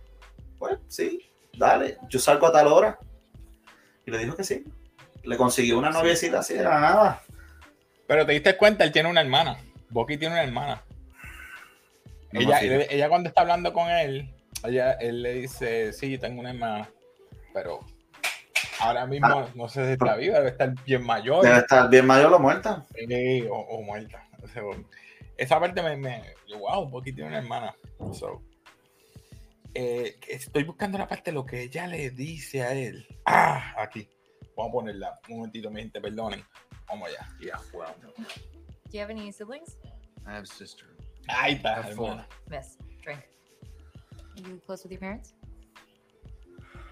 pues 0.59 0.77
sí, 0.89 1.26
dale, 1.57 1.97
yo 2.09 2.19
salgo 2.19 2.47
a 2.47 2.51
tal 2.51 2.67
hora. 2.67 2.99
Y 4.05 4.11
le 4.11 4.19
dijo 4.19 4.35
que 4.35 4.43
sí. 4.43 4.63
Le 5.23 5.35
consiguió 5.35 5.77
una 5.77 5.89
noviecita 5.89 6.39
así 6.39 6.53
de 6.53 6.63
la 6.63 6.79
nada. 6.79 7.21
Pero 8.07 8.25
te 8.25 8.31
diste 8.31 8.55
cuenta, 8.55 8.83
él 8.83 8.91
tiene 8.91 9.09
una 9.09 9.21
hermana. 9.21 9.57
Bucky 9.89 10.17
tiene 10.17 10.35
una 10.35 10.43
hermana. 10.43 10.83
No 12.31 12.39
ella, 12.41 12.61
ella, 12.61 13.09
cuando 13.09 13.29
está 13.29 13.41
hablando 13.41 13.73
con 13.73 13.89
él, 13.89 14.33
ella, 14.63 14.93
él 14.93 15.21
le 15.23 15.33
dice, 15.33 15.91
sí, 15.93 16.17
tengo 16.17 16.39
una 16.39 16.51
hermana. 16.51 16.89
Pero 17.53 17.79
ahora 18.79 19.05
mismo 19.05 19.49
no 19.55 19.67
sé 19.67 19.85
si 19.85 19.91
está 19.93 20.15
viva, 20.15 20.37
debe 20.37 20.49
estar 20.51 20.73
bien 20.85 21.05
mayor. 21.05 21.43
Debe 21.43 21.57
estar 21.57 21.89
bien 21.89 22.05
mayor 22.05 22.33
o 22.33 22.39
muerta. 22.39 22.85
Sí, 22.95 23.45
o, 23.49 23.55
o 23.55 23.81
muerta. 23.81 24.23
O 24.43 24.47
sea, 24.47 24.63
esa 25.37 25.59
parte 25.59 25.81
me, 25.81 25.97
me 25.97 26.23
wow, 26.57 26.87
Bucky 26.87 27.13
tiene 27.13 27.29
una 27.29 27.39
hermana. 27.39 27.75
So, 28.13 28.41
eh, 29.73 30.19
estoy 30.27 30.63
buscando 30.63 30.97
la 30.97 31.07
parte 31.07 31.31
de 31.31 31.35
lo 31.35 31.45
que 31.45 31.61
ella 31.63 31.87
le 31.87 32.09
dice 32.11 32.61
a 32.63 32.73
él. 32.73 33.07
Ah, 33.25 33.73
aquí. 33.77 34.09
Vamos 34.55 34.69
a 34.69 34.73
ponerla. 34.73 35.19
Un 35.29 35.37
momentito, 35.37 35.69
mi 35.69 35.81
gente, 35.81 36.01
perdonen. 36.01 36.43
Vamos 36.87 37.09
allá. 37.09 37.27
Yeah, 37.39 37.59
well, 37.73 37.93
Do 38.17 38.91
you 38.91 39.01
have 39.01 39.11
any 39.11 39.31
siblings? 39.31 39.77
I 40.25 40.31
have 40.31 40.43
a 40.43 40.45
sister. 40.45 40.85
Ahí 41.27 41.53
está. 41.55 41.83
Miss, 42.49 42.77
drink. 43.03 43.19
Are 44.37 44.41
you 44.49 44.59
close 44.65 44.83
with 44.83 44.91
your 44.91 44.99
parents? 44.99 45.33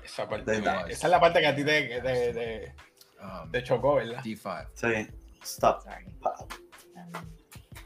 Esa, 0.03 0.27
parte, 0.27 0.61
nada. 0.61 0.87
esa 0.89 1.07
es 1.07 1.11
la 1.11 1.19
parte 1.19 1.39
que 1.39 1.47
a 1.47 1.55
ti 1.55 1.63
te, 1.63 2.01
te, 2.01 2.33
te- 2.33 2.75
Um, 3.21 3.49
te 3.49 3.63
chocó, 3.63 3.95
¿verdad? 3.95 4.21
D5. 4.23 4.67
Sí. 4.75 5.07
Stop. 5.43 5.81
Sorry. 5.81 6.05
Um, 6.95 7.11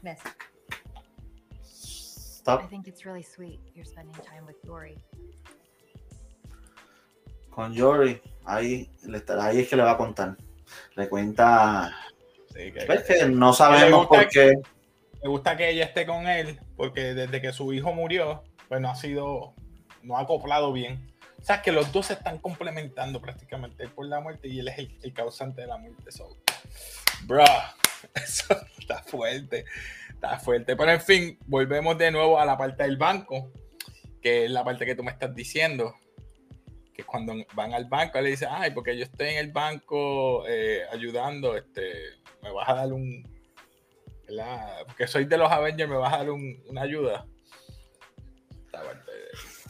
miss, 0.02 0.18
Stop. 2.58 2.70
think 2.70 2.86
it's 2.88 3.04
really 3.04 3.22
sweet 3.22 3.60
you're 3.74 3.84
spending 3.84 4.14
time 4.24 4.46
with 4.46 4.56
Dory. 4.64 4.96
Con 7.50 7.74
Jory. 7.76 8.20
Ahí, 8.44 8.90
le 9.06 9.18
está- 9.18 9.44
ahí 9.44 9.60
es 9.60 9.68
que 9.68 9.76
le 9.76 9.82
va 9.82 9.92
a 9.92 9.96
contar. 9.96 10.36
Le 10.94 11.08
cuenta. 11.08 11.94
Sí, 12.48 12.72
que- 12.72 13.26
no 13.28 13.52
sabemos 13.52 14.06
por 14.06 14.28
qué. 14.28 14.54
me 15.22 15.28
gusta 15.28 15.56
que 15.56 15.68
ella 15.70 15.84
esté 15.84 16.06
con 16.06 16.26
él 16.28 16.58
porque 16.76 17.14
desde 17.14 17.40
que 17.40 17.52
su 17.52 17.72
hijo 17.72 17.92
murió, 17.92 18.42
pues 18.68 18.80
no 18.80 18.90
ha 18.90 18.94
sido, 18.96 19.54
no 20.02 20.16
ha 20.16 20.20
acoplado 20.22 20.72
bien. 20.72 21.10
O 21.38 21.42
sea, 21.42 21.62
que 21.62 21.72
los 21.72 21.90
dos 21.92 22.06
se 22.06 22.14
están 22.14 22.38
complementando 22.38 23.20
prácticamente, 23.20 23.82
él 23.84 23.90
por 23.90 24.06
la 24.06 24.20
muerte 24.20 24.48
y 24.48 24.60
él 24.60 24.68
es 24.68 24.78
el, 24.78 24.98
el 25.02 25.12
causante 25.12 25.62
de 25.62 25.66
la 25.66 25.76
muerte. 25.78 26.10
So, 26.12 26.36
bro, 27.24 27.44
eso 28.14 28.56
está 28.78 29.02
fuerte, 29.02 29.64
está 30.20 30.38
fuerte. 30.38 30.76
Pero 30.76 30.90
en 30.92 31.00
fin, 31.00 31.38
volvemos 31.46 31.96
de 31.96 32.10
nuevo 32.10 32.38
a 32.38 32.44
la 32.44 32.56
parte 32.58 32.82
del 32.82 32.96
banco, 32.98 33.50
que 34.20 34.44
es 34.44 34.50
la 34.50 34.62
parte 34.62 34.84
que 34.84 34.94
tú 34.94 35.02
me 35.02 35.10
estás 35.10 35.34
diciendo. 35.34 35.94
Que 36.92 37.04
cuando 37.04 37.32
van 37.54 37.72
al 37.72 37.86
banco, 37.86 38.20
le 38.20 38.30
dice, 38.30 38.46
ay, 38.48 38.72
porque 38.72 38.96
yo 38.96 39.04
estoy 39.04 39.28
en 39.28 39.38
el 39.38 39.52
banco 39.52 40.44
eh, 40.46 40.82
ayudando, 40.92 41.56
este, 41.56 41.92
me 42.42 42.52
vas 42.52 42.68
a 42.68 42.74
dar 42.74 42.92
un, 42.92 43.22
¿verdad? 44.28 44.84
Porque 44.86 45.06
soy 45.06 45.24
de 45.24 45.38
los 45.38 45.50
Avengers, 45.50 45.88
me 45.88 45.96
vas 45.96 46.12
a 46.12 46.18
dar 46.18 46.30
un- 46.30 46.62
una 46.68 46.82
ayuda. 46.82 47.26
Esta 48.66 48.82
parte 48.82 49.12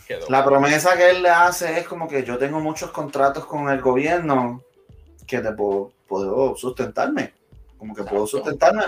quedó. 0.09 0.29
La 0.29 0.45
promesa 0.45 0.97
que 0.97 1.11
él 1.11 1.23
le 1.23 1.29
hace 1.31 1.79
es 1.79 1.87
como 1.87 2.09
que 2.09 2.25
yo 2.25 2.37
tengo 2.39 2.59
muchos 2.59 2.91
contratos 2.91 3.47
con 3.47 3.69
el 3.71 3.81
gobierno 3.81 4.63
que 5.29 5.39
te 5.39 5.53
puedo, 5.53 5.93
puedo 6.09 6.57
sustentarme. 6.57 7.35
Como 7.81 7.95
que 7.95 8.05
puedo 8.05 8.27
sustentarme. 8.27 8.83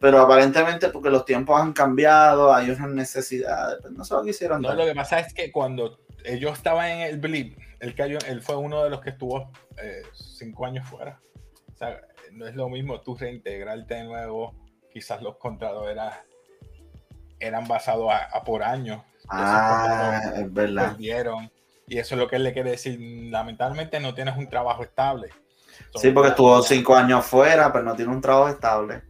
Pero 0.00 0.20
aparentemente 0.22 0.88
porque 0.88 1.10
los 1.10 1.24
tiempos 1.26 1.60
han 1.60 1.72
cambiado, 1.74 2.52
hay 2.54 2.70
unas 2.70 2.88
necesidades. 2.88 3.76
Pues 3.82 3.92
no 3.92 4.04
se 4.04 4.14
lo 4.14 4.22
quisieron 4.24 4.62
No, 4.62 4.68
dar. 4.68 4.78
lo 4.78 4.86
que 4.86 4.94
pasa 4.94 5.20
es 5.20 5.34
que 5.34 5.52
cuando 5.52 6.00
ellos 6.24 6.54
estaban 6.54 6.88
en 6.88 7.00
el 7.02 7.18
blip, 7.20 7.58
él 7.80 7.94
cayó, 7.94 8.18
él 8.26 8.40
fue 8.40 8.56
uno 8.56 8.82
de 8.82 8.88
los 8.90 9.00
que 9.02 9.10
estuvo 9.10 9.52
eh, 9.76 10.02
cinco 10.14 10.64
años 10.64 10.88
fuera. 10.88 11.20
O 11.72 11.76
sea, 11.76 12.00
no 12.32 12.46
es 12.48 12.56
lo 12.56 12.68
mismo 12.70 13.00
tú 13.02 13.14
reintegrarte 13.16 13.94
de 13.96 14.04
nuevo. 14.04 14.54
Quizás 14.90 15.20
los 15.22 15.36
contratos 15.36 15.86
era- 15.90 16.24
eran 17.38 17.68
basados 17.68 18.10
a, 18.10 18.24
a 18.36 18.42
por 18.44 18.62
años. 18.62 19.02
Ah, 19.28 20.32
es 20.36 20.52
verdad. 20.52 20.92
Perdieron. 20.92 21.50
Y 21.86 21.98
eso 21.98 22.14
es 22.14 22.18
lo 22.20 22.28
que 22.28 22.36
él 22.36 22.44
le 22.44 22.52
quiere 22.54 22.70
decir. 22.70 22.98
Lamentablemente 23.30 24.00
no 24.00 24.14
tienes 24.14 24.36
un 24.36 24.48
trabajo 24.48 24.82
estable. 24.82 25.28
Sí, 25.94 26.10
porque 26.10 26.30
estuvo 26.30 26.62
cinco 26.62 26.94
años 26.94 27.24
fuera, 27.24 27.72
pero 27.72 27.84
no 27.84 27.96
tiene 27.96 28.12
un 28.12 28.20
trabajo 28.20 28.48
estable. 28.48 29.02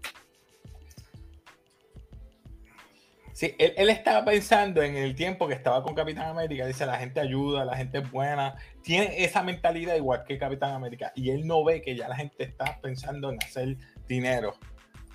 Sí, 3.32 3.54
él, 3.58 3.72
él 3.76 3.88
estaba 3.90 4.24
pensando 4.24 4.82
en 4.82 4.96
el 4.96 5.14
tiempo 5.14 5.46
que 5.46 5.54
estaba 5.54 5.82
con 5.82 5.94
Capitán 5.94 6.26
América. 6.26 6.66
Dice, 6.66 6.86
la 6.86 6.96
gente 6.96 7.20
ayuda, 7.20 7.64
la 7.64 7.76
gente 7.76 7.98
es 7.98 8.10
buena. 8.10 8.56
Tiene 8.82 9.22
esa 9.22 9.42
mentalidad 9.44 9.94
igual 9.94 10.24
que 10.26 10.38
Capitán 10.38 10.74
América. 10.74 11.12
Y 11.14 11.30
él 11.30 11.46
no 11.46 11.62
ve 11.64 11.80
que 11.80 11.94
ya 11.94 12.08
la 12.08 12.16
gente 12.16 12.42
está 12.42 12.80
pensando 12.80 13.30
en 13.30 13.38
hacer 13.42 13.76
dinero. 14.08 14.54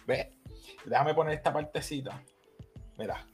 ¿Ves? 0.08 0.28
Déjame 0.86 1.14
poner 1.14 1.34
esta 1.34 1.52
partecita. 1.52 2.24
Mira. 2.98 3.26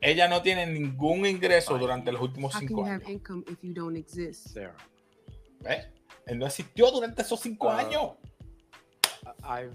Ella 0.00 0.28
no 0.28 0.42
tiene 0.42 0.66
ningún 0.66 1.24
ingreso 1.24 1.78
durante 1.78 2.12
los 2.12 2.20
últimos 2.20 2.54
cinco 2.58 2.84
años. 2.84 3.08
income 3.08 3.42
if 3.48 3.62
you 3.62 3.72
don't 3.72 3.96
exist? 3.96 4.48
Sarah, 4.48 4.76
¿Ves? 5.60 5.86
Él 6.26 6.38
no 6.38 6.46
existió 6.46 6.90
durante 6.90 7.22
esos 7.22 7.40
cinco 7.40 7.70
Ah. 7.70 7.80
años. 7.80 8.12
I've 9.42 9.74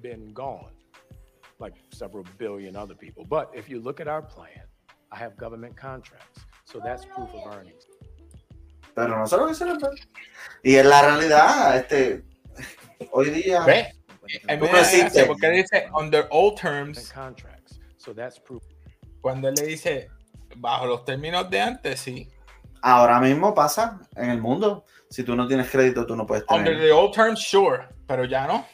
been 0.00 0.32
gone, 0.32 0.72
like 1.58 1.76
several 1.92 2.24
billion 2.38 2.76
other 2.76 2.96
people. 2.96 3.24
But 3.24 3.50
if 3.54 3.68
you 3.68 3.80
look 3.80 4.00
at 4.00 4.08
our 4.08 4.22
plan, 4.22 4.66
I 5.10 5.16
have 5.18 5.36
government 5.36 5.76
contracts. 5.76 6.40
So 6.64 6.80
that's 6.80 7.04
proof 7.06 7.30
of 7.34 7.52
earnings. 7.54 7.86
Pero 8.94 9.08
no 9.18 9.26
sé 9.26 9.36
lo 9.36 9.46
que 9.48 9.54
se 9.54 9.64
le. 9.64 9.74
Y 10.62 10.76
en 10.76 10.88
la 10.88 11.02
realidad, 11.02 11.76
este, 11.76 12.24
hoy 13.10 13.30
día, 13.30 13.64
¿Ves? 13.64 13.94
Me 14.46 14.58
porque 15.26 15.50
dice, 15.50 15.88
under 15.94 16.26
all 16.30 16.54
terms, 16.54 16.98
And 16.98 17.12
contracts. 17.12 17.80
So 17.96 18.14
that's 18.14 18.38
proof. 18.38 18.62
cuando 19.20 19.48
él 19.48 19.54
le 19.56 19.66
dice, 19.66 20.08
bajo 20.56 20.86
los 20.86 21.04
términos 21.04 21.48
de 21.50 21.60
antes, 21.60 22.00
sí. 22.00 22.28
Ahora 22.82 23.18
mismo 23.20 23.54
pasa 23.54 24.00
en 24.16 24.30
el 24.30 24.40
mundo. 24.40 24.84
Si 25.08 25.22
tú 25.24 25.34
no 25.36 25.46
tienes 25.46 25.70
crédito, 25.70 26.04
tú 26.06 26.16
no 26.16 26.26
puedes 26.26 26.44
Under 26.48 26.72
tener. 26.74 26.80
the 26.88 26.92
old 26.92 27.14
terms, 27.14 27.40
sure, 27.40 27.86
pero 28.06 28.24
ya 28.24 28.46
no. 28.46 28.66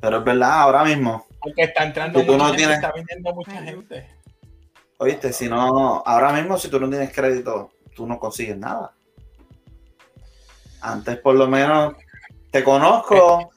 Pero 0.00 0.18
es 0.18 0.24
verdad, 0.24 0.60
ahora 0.60 0.84
mismo. 0.84 1.26
Porque 1.40 1.62
está 1.62 1.84
entrando 1.84 2.18
Si 2.20 2.26
tú 2.26 2.32
mucha 2.32 2.44
no 2.44 2.48
gente, 2.50 2.58
tienes- 2.62 2.76
está 2.76 2.92
viniendo 2.92 3.34
mucha 3.34 3.62
gente. 3.62 4.08
Oíste, 4.98 5.32
si 5.32 5.48
no, 5.48 6.02
ahora 6.06 6.32
mismo 6.32 6.56
si 6.58 6.68
tú 6.68 6.78
no 6.80 6.88
tienes 6.88 7.12
crédito, 7.12 7.72
tú 7.94 8.06
no 8.06 8.18
consigues 8.18 8.56
nada. 8.56 8.92
Antes 10.80 11.18
por 11.18 11.34
lo 11.34 11.46
menos 11.46 11.94
te 12.50 12.62
conozco, 12.62 13.50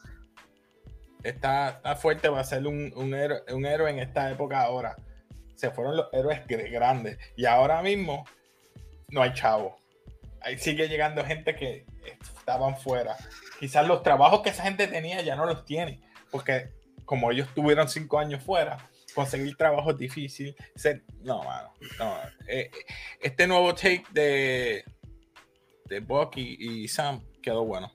está, 1.24 1.70
está 1.70 1.96
fuerte 1.96 2.30
para 2.30 2.44
ser 2.44 2.66
un, 2.66 2.92
un, 2.96 3.14
héroe, 3.14 3.42
un 3.54 3.66
héroe 3.66 3.90
en 3.90 4.00
esta 4.00 4.30
época 4.32 4.62
ahora. 4.62 4.96
Se 5.56 5.72
fueron 5.72 5.98
los 5.98 6.08
héroes 6.14 6.46
gr- 6.48 6.72
grandes 6.72 7.18
y 7.36 7.46
ahora 7.46 7.82
mismo 7.82 8.26
no 9.10 9.22
hay 9.22 9.34
chavo. 9.34 9.78
Ahí 10.42 10.58
sigue 10.58 10.88
llegando 10.88 11.24
gente 11.26 11.56
que 11.56 11.86
estaban 12.38 12.78
fuera. 12.78 13.16
Quizás 13.60 13.88
los 13.88 14.04
trabajos 14.04 14.42
que 14.42 14.50
esa 14.50 14.64
gente 14.64 14.88
tenía 14.88 15.22
ya 15.22 15.36
no 15.36 15.46
los 15.46 15.66
tiene, 15.66 16.02
porque 16.32 16.70
como 17.06 17.32
ellos 17.32 17.48
tuvieron 17.56 17.90
cinco 17.90 18.20
años 18.20 18.44
fuera, 18.44 18.78
conseguir 19.16 19.56
trabajo 19.58 19.92
es 19.92 19.98
difícil. 19.98 20.56
Ser- 20.76 21.04
no, 21.22 21.44
mano, 21.44 21.74
no. 22.00 22.18
Eh, 22.48 22.70
este 23.22 23.48
nuevo 23.48 23.74
take 23.74 24.04
de, 24.12 24.86
de 25.86 26.00
Bucky 26.02 26.58
y 26.60 26.88
Sam 26.88 27.22
quedó 27.42 27.66
bueno. 27.66 27.92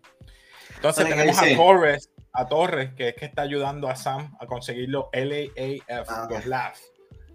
Entonces 0.76 1.04
Oye, 1.04 1.14
tenemos 1.14 1.38
a. 1.38 1.54
Torres, 1.56 2.10
a 2.32 2.48
Torres, 2.48 2.92
que 2.94 3.10
es 3.10 3.14
que 3.14 3.26
está 3.26 3.42
ayudando 3.42 3.88
a 3.88 3.94
Sam 3.96 4.34
a 4.40 4.46
conseguir 4.46 4.88
los 4.88 5.04
LAAF, 5.12 6.08
Ah, 6.08 6.26
los 6.28 6.40
ok. 6.40 6.46
LAF. 6.46 6.80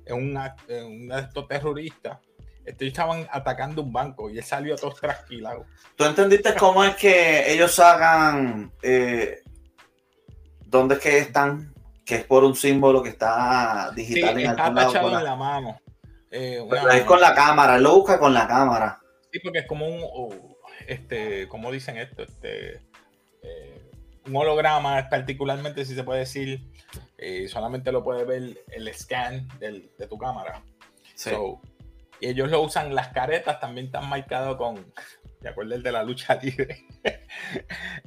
Es 0.06 0.14
un 0.14 0.34
act- 0.36 0.68
eh, 0.68 0.84
uno 0.84 1.16
de 1.16 1.22
estos 1.22 1.48
terroristas. 1.48 2.18
Estos 2.68 2.88
estaban 2.88 3.28
atacando 3.32 3.82
un 3.82 3.92
banco 3.94 4.30
y 4.30 4.38
él 4.38 4.44
salió 4.44 4.76
todo 4.76 4.92
trasquilado. 4.94 5.66
¿Tú 5.96 6.04
entendiste 6.04 6.54
cómo 6.56 6.84
es 6.84 6.96
que 6.98 7.52
ellos 7.52 7.72
sacan 7.74 8.72
eh, 8.84 9.42
dónde 10.66 10.96
es 10.96 11.02
que 11.02 11.18
están? 11.20 11.74
Que 12.06 12.16
es 12.16 12.24
por 12.26 12.44
un 12.44 12.56
símbolo 12.56 13.02
que 13.02 13.10
está 13.10 13.90
Sí, 13.96 13.96
digital 14.06 14.40
en 14.40 14.50
está 14.50 14.66
algún 14.66 14.76
lado. 14.76 14.92
tachado 14.94 15.18
en 15.18 15.24
la- 15.24 15.36
mano. 15.36 15.80
Eh, 16.30 16.66
Pero 16.70 16.84
una- 16.84 16.98
es 16.98 17.04
con 17.06 17.22
la 17.22 17.34
cámara, 17.34 17.78
él 17.78 17.84
lo 17.84 17.96
busca 17.96 18.20
con 18.20 18.34
la 18.34 18.48
cámara. 18.48 19.00
Sí, 19.32 19.40
porque 19.40 19.60
es 19.60 19.66
como 19.68 19.88
un, 19.88 20.02
oh, 20.04 20.30
este, 20.88 21.48
¿cómo 21.48 21.72
dicen 21.72 21.98
esto? 21.98 22.24
Este, 22.24 22.82
eh, 23.44 23.92
un 24.26 24.36
holograma, 24.36 25.08
particularmente 25.10 25.86
si 25.86 25.96
se 25.96 26.04
puede 26.04 26.20
decir, 26.22 26.62
eh, 27.18 27.48
solamente 27.48 27.92
lo 27.94 28.04
puede 28.04 28.26
ver 28.26 28.62
el 28.72 28.94
scan 28.94 29.48
del- 29.60 29.90
de 29.98 30.08
tu 30.08 30.18
cámara. 30.18 30.62
Sí. 31.16 31.30
So, 31.30 31.62
y 32.20 32.28
ellos 32.28 32.50
lo 32.50 32.62
usan, 32.62 32.94
las 32.96 33.10
caretas 33.10 33.60
también 33.60 33.88
están 33.88 34.08
marcadas 34.10 34.56
con, 34.56 34.92
¿te 35.42 35.50
acuerdas 35.50 35.78
el 35.78 35.84
de 35.84 35.92
la 35.92 36.04
lucha 36.04 36.36
libre? 36.36 36.86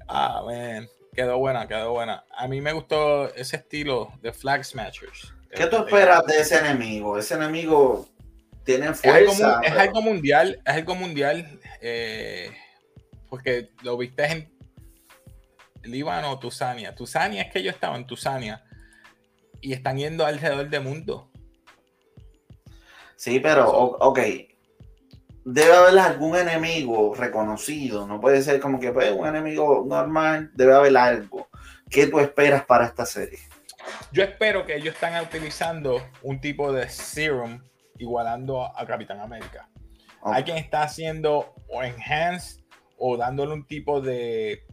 ah, 0.09 0.43
man, 0.45 0.89
quedó 1.15 1.39
buena, 1.39 1.67
quedó 1.69 1.93
buena. 1.93 2.25
A 2.37 2.49
mí 2.49 2.61
me 2.61 2.73
gustó 2.73 3.33
ese 3.35 3.57
estilo 3.57 4.13
de 4.21 4.33
Flag 4.33 4.65
Smashers. 4.65 5.33
¿Qué 5.51 5.67
tú 5.67 5.77
Eh, 5.77 5.81
esperas 5.81 6.25
de 6.27 6.39
ese 6.41 6.59
enemigo? 6.59 7.19
Ese 7.19 7.35
enemigo 7.35 8.09
tiene 8.65 8.89
Es 8.89 9.05
algo, 9.05 9.33
fuerza. 9.33 9.61
es 9.65 9.73
algo 9.73 10.03
mundial, 10.03 10.61
es 10.65 10.75
algo 10.75 10.95
mundial, 10.95 11.61
eh, 11.81 12.51
porque 13.29 13.71
lo 13.83 13.97
viste 13.97 14.25
en 14.25 14.53
Líbano 15.83 16.31
o 16.33 16.39
Tusania. 16.39 16.95
Tusania 16.95 17.43
es 17.43 17.53
que 17.53 17.61
ellos 17.61 17.75
estaban 17.75 18.03
en 18.03 18.07
Tusania 18.07 18.65
y 19.61 19.73
están 19.73 19.97
yendo 19.99 20.27
alrededor 20.27 20.69
del 20.69 20.83
mundo. 20.83 21.31
Sí, 23.21 23.39
pero, 23.39 23.71
ok. 23.71 24.19
Debe 25.45 25.75
haber 25.75 25.99
algún 25.99 26.37
enemigo 26.37 27.15
reconocido. 27.15 28.07
No 28.07 28.19
puede 28.19 28.41
ser 28.41 28.61
como 28.61 28.81
que 28.81 28.93
pues, 28.93 29.13
un 29.13 29.27
enemigo 29.27 29.85
normal. 29.87 30.51
Debe 30.55 30.75
haber 30.75 30.97
algo. 30.97 31.51
¿Qué 31.91 32.07
tú 32.07 32.19
esperas 32.19 32.65
para 32.65 32.87
esta 32.87 33.05
serie? 33.05 33.39
Yo 34.11 34.23
espero 34.23 34.65
que 34.65 34.77
ellos 34.77 34.95
están 34.95 35.23
utilizando 35.23 36.03
un 36.23 36.41
tipo 36.41 36.73
de 36.73 36.89
serum 36.89 37.63
igualando 37.99 38.65
a, 38.65 38.87
Capitán 38.87 39.21
América. 39.21 39.69
Ok. 40.23 40.37
Hay 40.37 40.45
quien 40.45 40.57
está 40.57 40.85
haciendo 40.85 41.55
o 41.69 41.83
enhance 41.83 42.65
o 42.97 43.19
dándole 43.19 43.53
un 43.53 43.67
tipo 43.67 44.01
de 44.01 44.65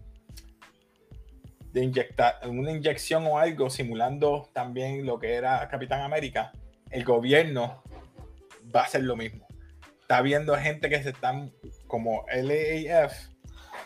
de 1.73 1.83
inyectar 1.83 2.39
una 2.47 2.71
inyección 2.71 3.27
o 3.27 3.39
algo 3.39 3.69
simulando 3.69 4.49
también 4.53 5.05
lo 5.05 5.19
que 5.19 5.33
era 5.33 5.67
Capitán 5.67 5.99
América. 5.99 6.53
El 6.89 7.03
gobierno 7.03 7.83
va 8.75 8.81
a 8.81 8.83
hacer 8.85 9.03
lo 9.03 9.15
mismo. 9.15 9.47
Está 10.01 10.21
viendo 10.21 10.55
gente 10.57 10.89
que 10.89 11.03
se 11.03 11.09
están 11.09 11.51
como 11.87 12.25
LAF 12.33 13.13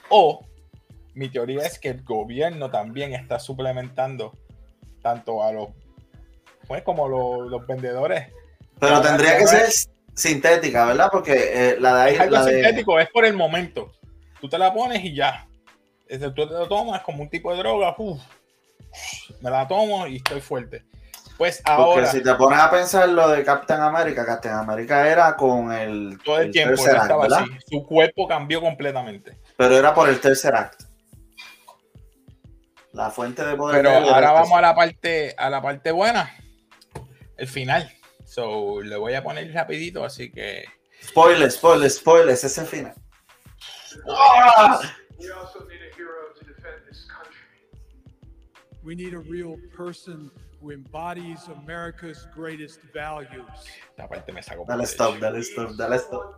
o 0.09 0.45
mi 1.13 1.29
teoría 1.29 1.65
es 1.65 1.79
que 1.79 1.89
el 1.89 2.03
gobierno 2.03 2.69
también 2.69 3.13
está 3.13 3.39
suplementando 3.39 4.33
tanto 5.01 5.43
a 5.43 5.51
los 5.51 5.69
pues 6.67 6.83
como 6.83 7.07
los, 7.09 7.49
los 7.49 7.65
vendedores 7.67 8.27
Pero 8.79 9.01
tendría 9.01 9.37
que 9.37 9.47
ser 9.47 9.69
sintética, 10.13 10.85
¿verdad? 10.85 11.09
Porque 11.11 11.33
eh, 11.53 11.77
la 11.79 11.95
de 11.95 12.01
ahí. 12.01 12.13
es 12.15 12.19
algo 12.21 12.35
la 12.35 12.45
de- 12.45 12.53
sintético, 12.53 12.99
es 12.99 13.09
por 13.09 13.25
el 13.25 13.33
momento. 13.33 13.91
Tú 14.39 14.47
te 14.47 14.57
la 14.57 14.73
pones 14.73 15.03
y 15.03 15.13
ya. 15.15 15.47
Tú 16.07 16.33
te 16.33 16.45
lo 16.45 16.67
tomas 16.67 17.01
como 17.01 17.23
un 17.23 17.29
tipo 17.29 17.51
de 17.51 17.57
droga. 17.59 17.95
uf, 17.97 18.21
me 19.41 19.49
la 19.49 19.67
tomo 19.67 20.07
y 20.07 20.17
estoy 20.17 20.41
fuerte. 20.41 20.83
Pues 21.37 21.61
Porque 21.65 21.71
ahora, 21.71 22.11
si 22.11 22.21
te 22.21 22.35
pones 22.35 22.59
a 22.59 22.69
pensar 22.69 23.09
lo 23.09 23.29
de 23.29 23.43
Captain 23.43 23.81
America, 23.81 24.25
Captain 24.25 24.53
America 24.53 25.07
era 25.09 25.35
con 25.35 25.71
el, 25.71 26.19
todo 26.23 26.37
el, 26.37 26.47
el 26.47 26.51
tiempo 26.51 26.71
él 26.71 26.77
tercer 26.77 26.95
act, 26.95 27.03
estaba 27.03 27.23
¿verdad? 27.23 27.41
así. 27.41 27.51
Su 27.69 27.85
cuerpo 27.85 28.27
cambió 28.27 28.61
completamente. 28.61 29.37
Pero 29.57 29.75
era 29.75 29.93
por 29.93 30.07
el 30.07 30.19
tercer 30.19 30.55
acto. 30.55 30.85
La 32.93 33.09
fuente 33.09 33.43
de 33.43 33.55
poder. 33.55 33.77
Pero 33.77 33.89
de 33.89 34.09
ahora 34.09 34.27
el 34.29 34.33
vamos 34.33 34.51
a 34.51 34.61
la 34.61 34.75
parte, 34.75 35.33
a 35.37 35.49
la 35.49 35.61
parte 35.61 35.91
buena. 35.91 36.31
El 37.37 37.47
final. 37.47 37.91
So, 38.25 38.81
le 38.81 38.95
voy 38.97 39.13
a 39.13 39.23
poner 39.23 39.51
rapidito, 39.53 40.05
así 40.05 40.31
que. 40.31 40.65
Spoilers, 41.03 41.55
spoilers, 41.55 41.95
spoilers, 41.95 42.43
ese 42.43 42.65
final. 42.65 42.93
¡Ah! 44.09 44.79
We 45.17 45.31
also 45.31 45.65
need 45.67 45.81
a 45.81 45.95
hero 45.97 46.33
to 46.37 46.45
defend 46.45 46.85
this 46.87 47.07
country. 47.07 47.35
We 48.83 48.95
need 48.95 49.13
a 49.13 49.19
real 49.19 49.55
person 49.75 50.31
who 50.61 50.71
embodies 50.71 51.47
America's 51.47 52.27
greatest 52.35 52.79
values. 52.93 53.47
Esta 53.89 54.07
parte 54.07 54.31
me 54.31 54.41
sacó. 54.43 54.65
Dale 54.67 54.83
stop, 54.85 55.17
dale 55.19 55.39
stop, 55.43 55.71
dale 55.71 55.97
stop. 55.97 56.35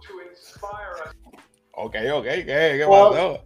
Ok, 1.76 1.96
ok, 2.14 2.24
¿qué, 2.24 2.46
qué 2.46 2.86
Oh. 2.88 3.12
pasó? 3.12 3.42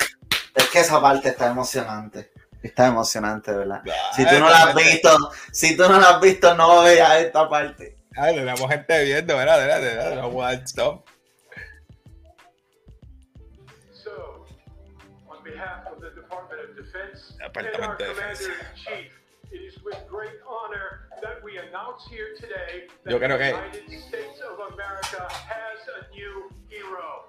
Es 0.55 0.69
que 0.69 0.79
esa 0.79 1.01
parte 1.01 1.29
está 1.29 1.47
emocionante. 1.47 2.31
Está 2.61 2.87
emocionante, 2.87 3.51
¿verdad? 3.53 3.81
Ah, 3.87 4.13
Si 4.15 4.25
tú 4.25 4.39
no 4.39 4.49
la 4.49 4.63
has 4.63 4.75
visto, 4.75 5.17
si 5.51 5.77
tú 5.77 5.83
no 5.87 5.99
la 5.99 6.09
has 6.09 6.21
visto, 6.21 6.55
no 6.55 6.81
veas 6.83 7.21
esta 7.21 7.47
parte. 7.47 7.95
Ay, 8.15 8.35
tenemos 8.35 8.67
gente 8.69 9.03
viendo, 9.05 9.37
¿verdad? 9.37 9.57
¿verdad? 9.59 9.81
¿verdad? 9.81 10.15
No 10.21 10.41
dar 10.41 10.53
stop. 10.63 11.05
So, 13.93 14.45
on 15.29 15.43
behalf 15.43 15.85
of 15.91 16.01
the 16.01 16.09
Department 16.19 16.61
of 16.69 16.75
Defense 16.75 17.33
and 17.39 17.43
our 17.43 17.63
Departamento 17.63 17.97
de 17.97 18.05
Commander 18.05 18.37
Defensa. 18.37 18.51
in 18.51 18.75
Chief, 18.75 19.13
it 19.51 19.61
is 19.61 19.75
with 19.83 19.97
great 20.09 20.39
honor 20.47 21.07
that 21.21 21.43
we 21.43 21.57
announce 21.57 22.03
here 22.09 22.35
today 22.39 22.87
that 23.03 23.11
Yo 23.11 23.19
creo 23.19 23.37
the 23.37 23.43
que- 23.43 23.53
United 23.53 24.01
States 24.07 24.39
of 24.41 24.59
America 24.73 25.27
has 25.29 25.79
a 25.97 26.13
new 26.15 26.49
hero. 26.69 27.25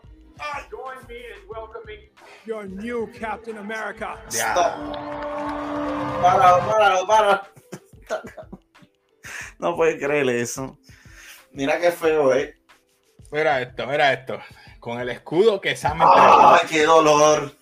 Join 0.70 0.96
me 1.08 1.16
in 1.16 1.48
welcoming 1.48 1.98
Your 2.46 2.66
new 2.66 3.08
Captain 3.18 3.58
America. 3.58 4.18
Ya. 4.30 4.54
Stop. 4.54 4.78
Páralo, 6.22 6.60
páralo, 6.68 7.06
páralo. 7.06 7.40
No 9.58 9.74
puedes 9.74 10.00
creer 10.02 10.28
eso. 10.28 10.78
Mira 11.52 11.80
qué 11.80 11.90
feo, 11.90 12.32
eh. 12.32 12.54
Mira 13.32 13.60
esto, 13.60 13.86
mira 13.86 14.12
esto. 14.12 14.40
Con 14.78 15.00
el 15.00 15.08
escudo 15.10 15.60
que 15.60 15.74
Sam. 15.76 15.98
¡Ay, 16.00 16.60
qué 16.70 16.84
dolor! 16.84 17.52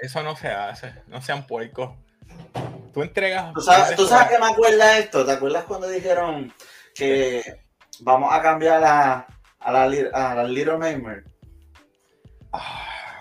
Eso 0.00 0.22
no 0.24 0.34
se 0.34 0.48
hace. 0.48 0.92
No 1.06 1.22
sean 1.22 1.46
puercos. 1.46 1.90
Tú 2.94 3.02
entregas. 3.02 3.52
¿Tú 3.52 3.60
sabes, 3.60 3.96
¿Tú 3.96 4.06
sabes 4.06 4.28
qué 4.28 4.38
me 4.38 4.46
acuerda 4.52 4.98
esto? 4.98 5.26
¿Te 5.26 5.32
acuerdas 5.32 5.64
cuando 5.64 5.88
dijeron 5.88 6.52
que 6.94 7.42
vamos 8.00 8.32
a 8.32 8.40
cambiar 8.40 8.82
a, 8.84 9.26
a, 9.58 9.72
la, 9.72 9.82
a 10.12 10.34
la 10.36 10.44
Little 10.44 10.78
Nightmare? 10.78 11.24
Ah. 12.52 13.18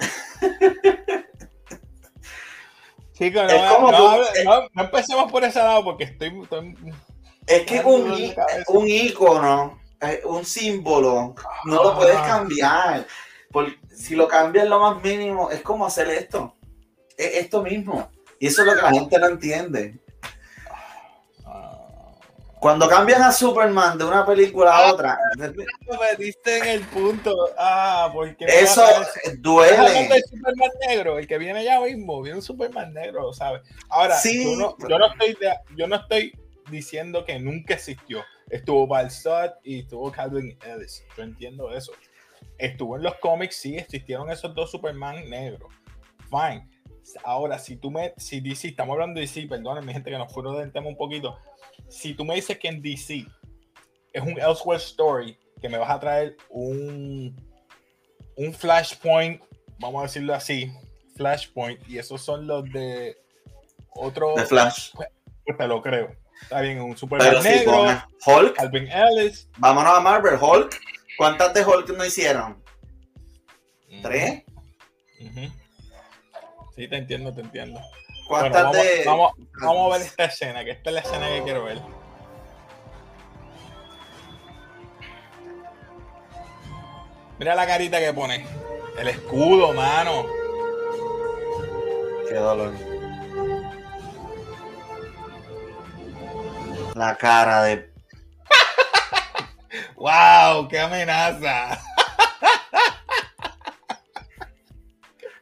Chicos, 3.14 3.44
no, 3.44 3.50
Es 3.50 3.72
como 3.74 3.92
no, 3.92 4.16
tú- 4.18 4.70
empecemos 4.80 5.32
por 5.32 5.44
ese 5.44 5.60
lado 5.60 5.84
porque 5.84 6.04
estoy. 6.06 6.40
estoy- 6.42 6.76
Es 7.48 7.66
que 7.66 7.80
un, 7.82 8.12
un 8.68 8.88
ícono, 8.88 9.80
un 10.26 10.46
símbolo, 10.46 11.36
no 11.66 11.84
lo 11.84 11.96
puedes 11.96 12.16
Ah. 12.18 12.28
cambiar. 12.28 13.06
Por- 13.52 13.74
si 13.96 14.16
lo 14.16 14.28
cambias 14.28 14.68
lo 14.68 14.80
más 14.80 15.02
mínimo, 15.04 15.52
es 15.52 15.62
como 15.62 15.86
hacer 15.86 16.10
esto. 16.10 16.56
Es 17.18 17.36
esto 17.36 17.62
mismo. 17.62 18.10
Y 18.44 18.48
eso 18.48 18.62
es 18.62 18.68
lo 18.68 18.76
que 18.76 18.82
la 18.82 18.92
gente 18.92 19.20
no 19.20 19.28
entiende. 19.28 20.00
Cuando 22.60 22.90
cambian 22.90 23.22
a 23.22 23.32
Superman 23.32 23.98
de 23.98 24.04
una 24.04 24.26
película 24.26 24.76
a 24.76 24.92
otra, 24.94 25.18
Me 25.38 26.16
diste 26.18 26.58
en 26.58 26.68
el 26.68 26.82
punto. 26.88 27.34
Ah, 27.58 28.10
porque. 28.14 28.44
eso 28.46 28.84
¿Estás 28.86 29.18
hablando 29.26 29.42
duele. 29.50 30.08
del 30.10 30.24
Superman 30.30 30.70
negro, 30.88 31.20
el 31.20 31.28
que 31.28 31.38
viene 31.38 31.64
ya 31.64 31.80
mismo, 31.80 32.22
viene 32.22 32.38
un 32.40 32.42
Superman 32.42 32.94
negro, 32.94 33.32
¿sabes? 33.32 33.62
Ahora, 33.88 34.16
Sí. 34.18 34.44
yo, 34.44 34.58
no, 34.58 34.78
yo 34.90 34.98
no 35.00 35.08
estoy 35.08 35.34
de- 35.36 35.58
yo 35.78 35.88
no 35.88 35.96
estoy 35.96 36.38
diciendo 36.70 37.24
que 37.24 37.40
nunca 37.40 37.76
existió. 37.76 38.24
Estuvo 38.50 38.88
Balsat 38.88 39.56
y 39.64 39.80
estuvo 39.82 40.12
Calvin 40.12 40.58
Ellis. 40.66 41.04
Yo 41.18 41.24
entiendo 41.24 41.72
eso. 41.74 41.94
Estuvo 42.58 42.98
en 42.98 43.04
los 43.04 43.16
cómics, 43.16 43.56
sí, 43.56 43.78
existieron 43.78 44.30
esos 44.30 44.54
dos 44.54 44.70
Superman 44.70 45.30
negros. 45.30 45.72
Fine. 46.30 46.70
Ahora, 47.24 47.60
si 47.60 47.76
tú 47.76 47.92
me, 47.92 48.14
si 48.18 48.40
DC, 48.40 48.70
estamos 48.70 48.94
hablando 48.94 49.20
de 49.20 49.26
DC, 49.26 49.48
perdónenme, 49.48 49.94
gente, 49.94 50.10
que 50.10 50.18
nos 50.18 50.34
fueron 50.34 50.58
del 50.58 50.72
tema 50.72 50.88
un 50.88 50.98
poquito. 50.98 51.38
Si 51.90 52.14
tú 52.14 52.26
me 52.26 52.36
dices 52.36 52.58
que 52.58 52.68
en 52.68 52.82
DC 52.82 53.26
es 54.14 54.22
un 54.22 54.40
Elsewhere 54.40 54.82
Story, 54.82 55.38
que 55.62 55.70
me 55.70 55.78
vas 55.78 55.90
a 55.90 56.00
traer 56.00 56.38
un, 56.50 57.36
un 58.36 58.54
Flashpoint, 58.54 59.42
vamos 59.80 60.00
a 60.00 60.04
decirlo 60.04 60.34
así, 60.34 60.72
Flashpoint, 61.16 61.88
y 61.88 61.98
esos 61.98 62.22
son 62.22 62.48
los 62.48 62.64
de 62.72 63.18
otro. 63.90 64.36
De 64.36 64.46
Flash. 64.46 64.92
Pues 64.94 65.58
te 65.58 65.68
lo 65.68 65.82
creo. 65.82 66.16
Está 66.42 66.62
bien, 66.62 66.82
un 66.82 66.98
Superman 66.98 67.42
si 67.42 67.50
negro, 67.50 67.86
Hulk, 68.26 68.56
Calvin 68.56 68.90
Ellis. 68.92 69.50
vámonos 69.58 69.98
a 69.98 70.02
Marvel, 70.02 70.38
Hulk. 70.42 70.80
¿Cuántas 71.18 71.54
de 71.54 71.64
Hulk 71.64 71.90
no 71.96 72.06
hicieron? 72.06 72.62
¿Tres? 74.02 74.44
Ujú. 75.22 75.63
Sí, 76.76 76.88
te 76.88 76.98
entiendo, 76.98 77.34
te 77.34 77.42
entiendo. 77.42 77.80
Bueno, 78.30 78.52
¿Cuántas 78.52 78.64
vamos, 78.64 78.78
de.? 78.78 79.04
vamos, 79.06 79.32
vamos 79.62 79.94
a 79.94 79.98
ver 79.98 80.08
esta 80.08 80.26
escena, 80.26 80.64
que 80.64 80.72
esta 80.72 80.90
es 80.90 80.94
la 80.94 81.00
escena 81.02 81.28
que 81.28 81.44
quiero 81.44 81.64
ver. 81.66 81.80
Mira 87.40 87.56
la 87.56 87.68
carita 87.68 88.00
que 88.00 88.14
pone. 88.14 88.46
El 88.98 89.08
escudo, 89.08 89.74
mano. 89.74 90.26
Qué 92.28 92.36
dolor. 92.36 92.74
La 96.96 97.16
cara 97.18 97.64
de. 97.64 97.92
¡Wow! 99.96 100.68
¡Qué 100.68 100.80
amenaza! 100.80 101.80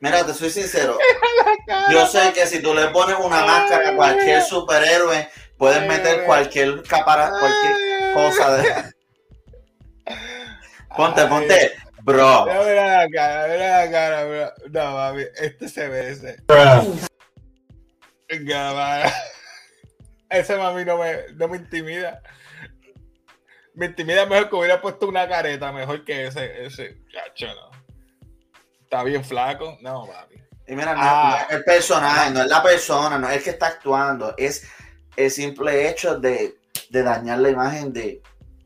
Mira, 0.01 0.25
te 0.25 0.33
soy 0.33 0.49
sincero. 0.49 0.97
Yo 1.91 2.07
sé 2.07 2.33
que 2.33 2.47
si 2.47 2.59
tú 2.59 2.73
le 2.73 2.87
pones 2.87 3.17
una 3.19 3.45
máscara 3.45 3.89
a 3.89 3.95
cualquier 3.95 4.41
superhéroe, 4.41 5.29
puedes 5.57 5.87
meter 5.87 6.25
cualquier 6.25 6.81
capara, 6.83 7.29
cualquier 7.29 8.13
cosa 8.13 8.57
de. 8.57 8.93
Ponte, 10.97 11.21
Ay, 11.21 11.27
ponte. 11.29 11.71
Bro. 12.01 12.45
Mira, 12.47 13.05
la 13.05 13.09
cara, 13.09 13.47
mira 13.47 13.85
la 13.85 13.91
cara, 13.91 14.25
bro. 14.25 14.51
No, 14.71 14.91
mami, 14.91 15.23
este 15.37 15.69
se 15.69 15.87
ve 15.87 16.09
ese. 16.11 16.37
Venga. 18.27 19.13
Ese 20.29 20.57
mami 20.57 20.83
no 20.85 20.97
me, 20.97 21.33
no 21.35 21.47
me 21.49 21.57
intimida. 21.57 22.21
Me 23.73 23.85
intimida 23.87 24.25
mejor 24.25 24.49
que 24.49 24.55
hubiera 24.55 24.81
puesto 24.81 25.07
una 25.07 25.27
careta, 25.27 25.71
mejor 25.73 26.03
que 26.05 26.27
ese, 26.27 26.65
ese. 26.65 26.97
Chacho, 27.11 27.47
no. 27.47 27.70
Está 28.91 29.05
bien 29.05 29.23
flaco. 29.23 29.77
No, 29.79 30.05
papi. 30.05 30.35
Y 30.67 30.75
mira, 30.75 30.93
no, 30.93 30.99
Ah. 31.01 31.37
no 31.39 31.47
es 31.47 31.51
el 31.59 31.63
personaje, 31.63 32.31
no 32.31 32.41
es 32.41 32.47
la 32.47 32.61
persona, 32.61 33.17
no 33.17 33.29
es 33.29 33.37
el 33.37 33.43
que 33.43 33.49
está 33.51 33.67
actuando, 33.67 34.33
es 34.37 34.69
el 35.15 35.31
simple 35.31 35.89
hecho 35.89 36.19
de, 36.19 36.55
de 36.89 37.01
dañar 37.01 37.39
la 37.39 37.49
imagen 37.51 37.93
de, 37.93 38.21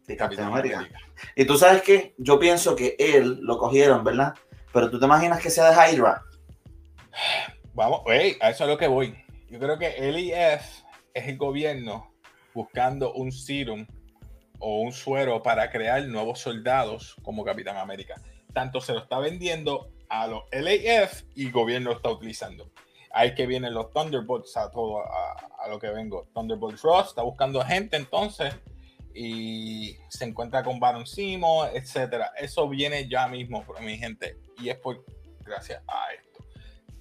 de 0.08 0.18
Capitán 0.18 0.48
América. 0.48 0.90
Y 1.36 1.46
tú 1.46 1.60
sabes 1.60 1.84
que 1.84 2.16
yo 2.18 2.40
pienso 2.40 2.76
que 2.76 2.96
él 2.98 3.38
lo 3.42 3.60
cogieron, 3.60 4.04
¿verdad? 4.04 4.34
Pero 4.74 4.90
tú 4.90 4.98
te 5.00 5.06
imaginas 5.06 5.40
que 5.40 5.52
sea 5.52 5.70
de 5.70 5.94
Hydra. 5.94 6.24
Vamos, 7.76 8.02
hey, 8.08 8.36
a 8.42 8.50
eso 8.50 8.64
es 8.64 8.70
lo 8.72 8.80
que 8.80 8.88
voy. 8.88 9.16
Yo 9.48 9.60
creo 9.60 9.78
que 9.78 10.12
LIF 10.12 10.34
es 11.14 11.28
el 11.28 11.38
gobierno 11.38 12.12
buscando 12.52 13.14
un 13.14 13.32
serum 13.32 13.86
o 14.58 14.82
un 14.82 14.92
suero 14.92 15.44
para 15.44 15.70
crear 15.70 16.04
nuevos 16.06 16.40
soldados 16.40 17.16
como 17.22 17.46
Capitán 17.46 17.78
América. 17.78 18.16
Tanto 18.54 18.82
se 18.82 18.94
lo 18.94 19.00
está 19.00 19.20
vendiendo 19.20 19.92
a 20.10 20.28
los 20.28 20.44
LAF 20.52 21.24
y 21.36 21.50
gobierno 21.52 21.92
está 21.92 22.10
utilizando. 22.10 22.70
Ahí 23.12 23.34
que 23.34 23.48
vienen 23.48 23.74
los 23.74 23.92
Thunderbolts 23.92 24.58
a 24.58 24.70
todo 24.72 25.00
a, 25.00 25.64
a 25.64 25.68
lo 25.70 25.80
que 25.80 25.90
vengo. 25.90 26.28
Thunderbolts 26.34 26.82
Ross 26.82 27.08
está 27.10 27.22
buscando 27.22 27.64
gente 27.64 27.96
entonces 27.96 28.54
y 29.16 29.96
se 30.10 30.26
encuentra 30.26 30.62
con 30.64 30.80
Baron 30.80 31.08
Simo, 31.08 31.66
etcétera. 31.66 32.32
Eso 32.38 32.68
viene 32.68 33.08
ya 33.08 33.28
mismo, 33.28 33.64
mi 33.82 33.98
gente, 33.98 34.38
y 34.60 34.70
es 34.70 34.78
por 34.78 35.04
gracias 35.40 35.82
a 35.88 36.14
esto. 36.14 36.44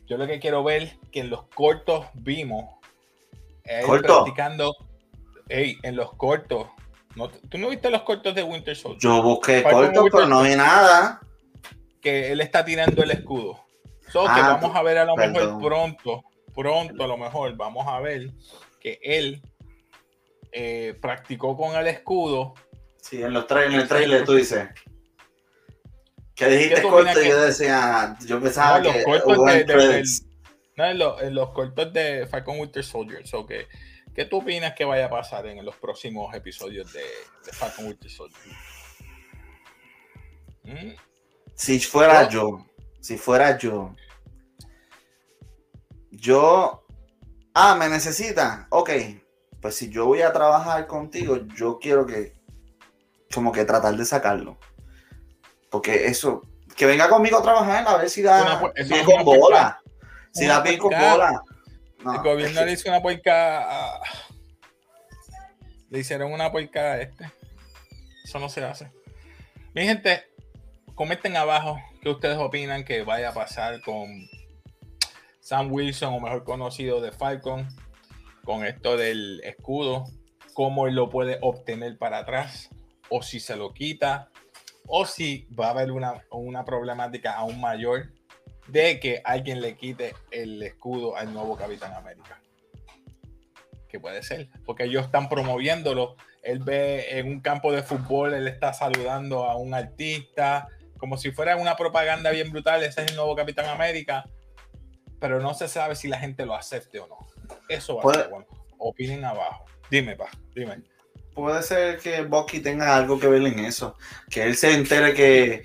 Yo 0.07 0.17
lo 0.17 0.27
que 0.27 0.38
quiero 0.38 0.62
ver 0.62 0.97
que 1.11 1.21
en 1.21 1.31
los 1.31 1.47
cortos 1.49 2.07
vimos 2.14 2.67
él 3.64 3.85
¿Corto? 3.85 4.23
practicando, 4.25 4.77
ey, 5.49 5.79
en 5.83 5.97
los 5.97 6.14
cortos. 6.14 6.69
No, 7.17 7.29
¿Tú 7.29 7.59
no 7.59 7.69
viste 7.69 7.90
los 7.90 8.03
cortos 8.03 8.35
de 8.35 8.43
Winter 8.43 8.77
Soldier? 8.77 9.01
Yo 9.01 9.23
busqué 9.23 9.62
Falcon 9.62 9.87
corto, 9.87 10.03
Winter 10.03 10.21
pero 10.21 10.29
no 10.29 10.43
vi 10.43 10.55
nada. 10.55 11.21
Que 12.05 12.31
él 12.31 12.40
está 12.40 12.64
tirando 12.64 13.03
el 13.03 13.11
escudo. 13.11 13.64
So 14.12 14.23
que 14.27 14.29
Ah, 14.31 14.59
vamos 14.61 14.77
a 14.77 14.83
ver 14.83 14.99
a 14.99 15.05
lo 15.07 15.14
perdón. 15.17 15.33
mejor 15.33 15.62
pronto, 15.62 16.25
pronto 16.55 17.03
a 17.03 17.07
lo 17.09 17.17
mejor, 17.17 17.57
vamos 17.57 17.85
a 17.88 17.99
ver 17.99 18.31
que 18.79 19.01
él 19.03 19.43
eh, 20.53 20.97
practicó 21.03 21.57
con 21.57 21.75
el 21.75 21.87
escudo. 21.88 22.55
Sí, 23.01 23.21
en 23.23 23.33
los 23.33 23.47
trailers, 23.49 23.75
en 23.75 23.81
el 23.81 23.88
trailer 23.88 24.25
tú 24.25 24.35
dices. 24.35 24.69
Que 26.37 26.47
dijiste 26.49 26.75
¿Qué 26.77 26.81
tú 26.83 26.90
corto 26.90 27.11
y 27.23 27.29
yo 27.29 27.37
que- 27.37 27.43
decía, 27.47 28.17
yo 28.27 28.40
pensaba 28.40 28.79
No, 28.79 28.85
los 28.85 28.95
que 28.97 29.03
cortos 29.05 29.38
hubo 29.38 29.47
de- 29.47 29.61
en 29.61 29.67
de-. 29.67 30.05
No, 30.77 31.21
en, 31.21 31.35
los 31.35 31.51
cortos 31.51 31.93
de 31.93 32.27
Falcon 32.27 32.59
Winter 32.61 32.85
Soldier. 32.85 33.27
So 33.27 33.47
que, 33.47 33.67
¿Qué 34.14 34.25
tú 34.27 34.38
opinas 34.38 34.75
que 34.75 34.85
vaya 34.85 35.07
a 35.07 35.11
pasar 35.11 35.47
en 35.47 35.64
los 35.64 35.75
próximos 35.77 36.33
episodios 36.35 36.93
de, 36.93 37.01
de 37.01 37.53
Falcon 37.53 37.87
Winter 37.87 38.11
Soldier? 38.11 38.40
¿Mm? 40.64 40.93
Si 41.55 41.79
fuera 41.81 42.29
Yo- 42.29 42.67
si 43.01 43.17
fuera 43.19 43.59
yo, 43.59 43.95
yo, 46.11 46.85
ah, 47.55 47.75
me 47.75 47.88
necesita, 47.88 48.67
ok, 48.71 48.90
pues 49.61 49.77
si 49.77 49.90
yo 49.90 50.07
voy 50.07 50.23
a 50.23 50.33
trabajar 50.33 50.87
contigo, 50.87 51.37
yo 51.55 51.79
quiero 51.79 52.07
que, 52.07 52.35
como 53.33 53.53
que 53.53 53.64
tratar 53.64 53.95
de 53.97 54.05
sacarlo, 54.05 54.59
porque 55.71 56.07
eso, 56.07 56.43
que 56.77 56.87
venga 56.87 57.09
conmigo 57.09 57.38
a 57.38 57.43
trabajar 57.43 57.87
a 57.87 57.97
ver 57.99 58.09
si 58.11 58.23
da 58.23 58.59
bien 58.88 59.05
con 59.05 59.25
bola, 59.25 59.81
si 60.33 60.47
da 60.47 60.61
bien 60.61 60.79
con 60.79 60.90
bola. 60.90 61.43
No, 62.03 62.14
el 62.14 62.19
gobierno 62.23 62.47
es 62.47 62.59
que- 62.59 62.64
le 62.67 62.73
hizo 62.73 62.88
una 62.88 63.01
puerca 63.03 63.95
a- 63.97 64.01
Le 65.90 66.01
hicieron 66.01 66.33
una 66.33 66.51
puerca 66.51 66.81
a 66.95 67.01
este. 67.01 67.31
Eso 68.25 68.38
no 68.40 68.49
se 68.49 68.64
hace. 68.64 68.90
Mi 69.75 69.83
gente, 69.85 70.25
comenten 70.94 71.37
abajo 71.37 71.80
qué 72.00 72.09
ustedes 72.09 72.38
opinan 72.38 72.85
que 72.85 73.02
vaya 73.02 73.30
a 73.30 73.35
pasar 73.35 73.80
con 73.83 74.09
Sam 75.40 75.72
Wilson, 75.72 76.14
o 76.14 76.20
mejor 76.20 76.44
conocido 76.44 77.00
de 77.00 77.12
Falcon, 77.12 77.68
con 78.44 78.64
esto 78.64 78.96
del 78.96 79.40
escudo, 79.44 80.04
cómo 80.54 80.87
él 80.87 80.94
lo 80.94 81.11
puede 81.11 81.38
obtener 81.42 81.98
para 81.98 82.18
atrás, 82.18 82.70
o 83.11 83.22
si 83.22 83.40
se 83.40 83.57
lo 83.57 83.74
quita, 83.74 84.30
o 84.87 85.04
si 85.04 85.46
va 85.59 85.68
a 85.68 85.70
haber 85.70 85.90
una, 85.90 86.24
una 86.30 86.64
problemática 86.64 87.35
aún 87.35 87.61
mayor 87.61 88.12
de 88.68 89.00
que 89.00 89.20
alguien 89.24 89.61
le 89.61 89.76
quite 89.76 90.14
el 90.30 90.62
escudo 90.62 91.16
al 91.16 91.33
nuevo 91.33 91.57
Capitán 91.57 91.92
América. 91.94 92.40
Que 93.88 94.00
puede 94.00 94.22
ser, 94.22 94.48
porque 94.64 94.85
ellos 94.85 95.04
están 95.04 95.28
promoviéndolo. 95.28 96.16
Él 96.42 96.61
ve 96.61 97.18
en 97.18 97.28
un 97.28 97.40
campo 97.40 97.72
de 97.72 97.83
fútbol, 97.83 98.35
él 98.35 98.48
está 98.48 98.72
saludando 98.72 99.44
a 99.44 99.57
un 99.57 99.74
artista, 99.74 100.68
como 101.05 101.19
si 101.19 101.33
fuera 101.33 101.57
una 101.57 101.77
propaganda 101.77 102.31
bien 102.31 102.51
brutal. 102.51 102.83
Ese 102.83 103.03
es 103.03 103.11
el 103.11 103.17
nuevo 103.17 103.37
Capitán 103.37 103.67
América, 103.67 104.25
pero 105.21 105.38
no 105.38 105.53
se 105.53 105.69
sabe 105.69 105.97
si 105.97 106.09
la 106.09 106.19
gente 106.19 106.47
lo 106.47 106.55
acepte 106.55 106.99
o 106.99 107.07
no. 107.07 107.19
Eso 107.69 107.97
va 107.97 108.11
a 108.11 108.14
ser 108.14 108.31
bueno. 108.31 108.47
Opinen 108.79 109.23
abajo. 109.23 109.67
Dime, 109.90 110.17
pa, 110.17 110.31
dime. 110.55 110.83
Puede 111.35 111.62
ser 111.62 111.99
que 111.99 112.23
Bucky 112.23 112.61
tenga 112.61 112.97
algo 112.97 113.21
que 113.21 113.27
ver 113.27 113.43
en 113.43 113.59
eso. 113.59 113.99
Que 114.31 114.45
él 114.45 114.57
se 114.57 114.73
entere 114.73 115.12
que. 115.12 115.62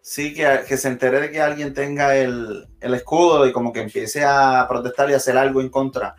Sí, 0.00 0.32
que, 0.32 0.62
que 0.66 0.78
se 0.78 0.88
entere 0.88 1.20
de 1.20 1.30
que 1.30 1.42
alguien 1.42 1.74
tenga 1.74 2.16
el, 2.16 2.66
el 2.80 2.94
escudo 2.94 3.46
y 3.46 3.52
como 3.52 3.74
que 3.74 3.82
empiece 3.82 4.24
a 4.24 4.64
protestar 4.66 5.10
y 5.10 5.12
hacer 5.12 5.36
algo 5.36 5.60
en 5.60 5.68
contra. 5.68 6.16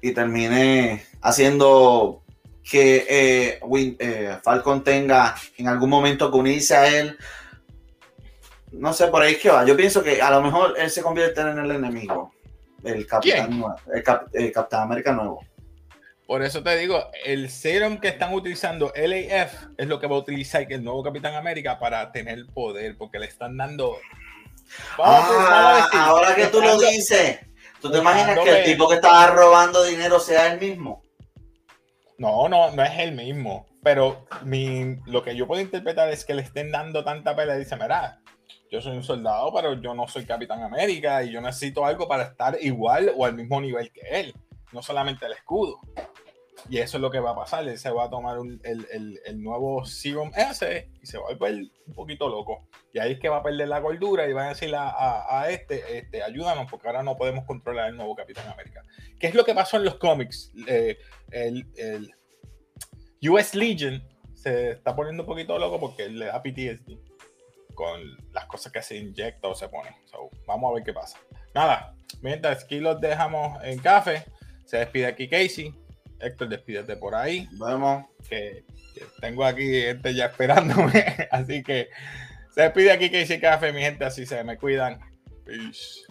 Y 0.00 0.12
termine 0.12 1.04
haciendo 1.20 2.22
que 2.68 3.06
eh, 3.08 3.58
Win- 3.62 3.96
eh, 3.98 4.36
Falcon 4.42 4.82
tenga 4.82 5.34
en 5.56 5.68
algún 5.68 5.88
momento 5.90 6.30
que 6.30 6.36
unirse 6.36 6.76
a 6.76 6.88
él. 6.98 7.16
No 8.72 8.92
sé, 8.92 9.06
por 9.06 9.22
ahí 9.22 9.34
es 9.34 9.38
que 9.38 9.50
va. 9.50 9.64
Yo 9.64 9.76
pienso 9.76 10.02
que 10.02 10.20
a 10.20 10.30
lo 10.30 10.42
mejor 10.42 10.74
él 10.76 10.90
se 10.90 11.02
convierte 11.02 11.40
en 11.40 11.58
el 11.58 11.70
enemigo. 11.70 12.32
El 12.84 13.06
Capitán, 13.06 13.64
el, 13.94 14.02
Cap- 14.02 14.28
el 14.32 14.52
Capitán 14.52 14.82
América 14.82 15.12
nuevo. 15.12 15.44
Por 16.26 16.42
eso 16.42 16.62
te 16.62 16.76
digo, 16.76 17.04
el 17.24 17.48
serum 17.50 17.98
que 17.98 18.08
están 18.08 18.34
utilizando 18.34 18.92
LAF 18.96 19.54
es 19.78 19.86
lo 19.86 20.00
que 20.00 20.08
va 20.08 20.16
a 20.16 20.18
utilizar 20.18 20.66
el 20.68 20.82
nuevo 20.82 21.02
Capitán 21.04 21.34
América 21.36 21.78
para 21.78 22.10
tener 22.10 22.46
poder, 22.52 22.96
porque 22.98 23.20
le 23.20 23.26
están 23.26 23.56
dando. 23.56 23.96
Vamos 24.98 25.28
vamos 25.28 25.48
Ah, 25.48 25.76
decir, 25.84 26.00
ahora 26.00 26.34
que 26.34 26.46
tú 26.46 26.60
lo 26.60 26.76
dices, 26.80 27.38
¿tú 27.80 27.90
te 27.92 27.98
imaginas 27.98 28.38
que 28.40 28.58
el 28.58 28.64
tipo 28.64 28.88
que 28.88 28.96
estaba 28.96 29.28
robando 29.28 29.84
dinero 29.84 30.18
sea 30.18 30.52
el 30.52 30.58
mismo? 30.60 31.02
No, 32.18 32.48
no, 32.48 32.70
no 32.70 32.82
es 32.82 32.98
el 32.98 33.12
mismo. 33.12 33.66
Pero 33.82 34.26
mi, 34.44 34.96
lo 35.06 35.22
que 35.22 35.36
yo 35.36 35.46
puedo 35.46 35.60
interpretar 35.60 36.08
es 36.08 36.24
que 36.24 36.34
le 36.34 36.42
estén 36.42 36.72
dando 36.72 37.04
tanta 37.04 37.36
pelea. 37.36 37.56
Dice, 37.56 37.76
mira, 37.76 38.20
yo 38.70 38.80
soy 38.80 38.96
un 38.96 39.02
soldado, 39.02 39.52
pero 39.54 39.80
yo 39.80 39.94
no 39.94 40.08
soy 40.08 40.24
Capitán 40.24 40.62
América 40.62 41.22
y 41.22 41.30
yo 41.30 41.40
necesito 41.40 41.84
algo 41.84 42.08
para 42.08 42.24
estar 42.24 42.56
igual 42.60 43.12
o 43.16 43.24
al 43.24 43.34
mismo 43.34 43.60
nivel 43.60 43.92
que 43.92 44.00
él, 44.10 44.34
no 44.72 44.82
solamente 44.82 45.26
el 45.26 45.32
escudo. 45.32 45.80
Y 46.68 46.78
eso 46.78 46.96
es 46.96 47.00
lo 47.00 47.10
que 47.10 47.20
va 47.20 47.30
a 47.30 47.36
pasar. 47.36 47.68
Él 47.68 47.78
se 47.78 47.90
va 47.90 48.04
a 48.04 48.10
tomar 48.10 48.38
un- 48.38 48.60
el, 48.64 48.86
el- 48.90 49.20
el 49.24 49.40
nuevo 49.42 49.84
Serum 49.84 50.32
S 50.36 50.90
y 51.00 51.06
se 51.06 51.16
va 51.18 51.24
a 51.30 51.34
volver 51.34 51.64
un 51.86 51.94
poquito 51.94 52.28
loco. 52.28 52.66
Y 52.92 52.98
ahí 52.98 53.12
es 53.12 53.18
que 53.20 53.28
va 53.28 53.36
a 53.38 53.42
perder 53.42 53.68
la 53.68 53.80
cordura 53.80 54.26
y 54.28 54.32
va 54.32 54.46
a 54.46 54.48
decir 54.48 54.74
a, 54.74 54.88
a- 54.90 55.42
a 55.42 55.50
este, 55.50 55.98
este, 55.98 56.22
ayúdanos 56.22 56.68
porque 56.70 56.88
ahora 56.88 57.02
no 57.02 57.16
podemos 57.16 57.44
controlar 57.44 57.90
el 57.90 57.96
nuevo 57.96 58.16
Capitán 58.16 58.48
América. 58.48 58.82
¿Qué 59.20 59.28
es 59.28 59.34
lo 59.34 59.44
que 59.44 59.54
pasó 59.54 59.76
en 59.76 59.84
los 59.84 59.96
cómics? 59.96 60.52
Eh, 60.66 60.98
el, 61.30 61.66
el 61.76 62.12
US 63.30 63.54
Legion 63.54 64.02
se 64.34 64.72
está 64.72 64.94
poniendo 64.96 65.22
un 65.22 65.26
poquito 65.28 65.58
loco 65.58 65.78
porque 65.78 66.08
le 66.08 66.26
da 66.26 66.42
PTSD 66.42 66.92
con 67.74 68.00
las 68.32 68.46
cosas 68.46 68.72
que 68.72 68.82
se 68.82 68.96
inyecta 68.96 69.48
o 69.48 69.54
se 69.54 69.68
pone. 69.68 69.90
So, 70.06 70.30
vamos 70.46 70.70
a 70.70 70.74
ver 70.74 70.82
qué 70.84 70.92
pasa. 70.92 71.18
Nada, 71.54 71.94
mientras 72.22 72.64
aquí 72.64 72.80
los 72.80 73.00
dejamos 73.00 73.62
en 73.62 73.78
café, 73.78 74.24
se 74.64 74.78
despide 74.78 75.06
aquí 75.06 75.28
Casey. 75.28 75.72
Héctor, 76.20 76.48
despídete 76.48 76.96
por 76.96 77.14
ahí, 77.14 77.48
Vemos. 77.52 78.04
que, 78.28 78.64
que 78.94 79.04
tengo 79.20 79.44
aquí 79.44 79.82
gente 79.82 80.14
ya 80.14 80.26
esperándome. 80.26 81.04
Así 81.30 81.62
que 81.62 81.88
se 82.54 82.62
despide 82.62 82.92
aquí 82.92 83.10
Casey 83.10 83.38
Café, 83.38 83.72
mi 83.72 83.82
gente, 83.82 84.04
así 84.04 84.24
se 84.24 84.42
me 84.42 84.56
cuidan. 84.56 84.98
Peace. 85.44 86.06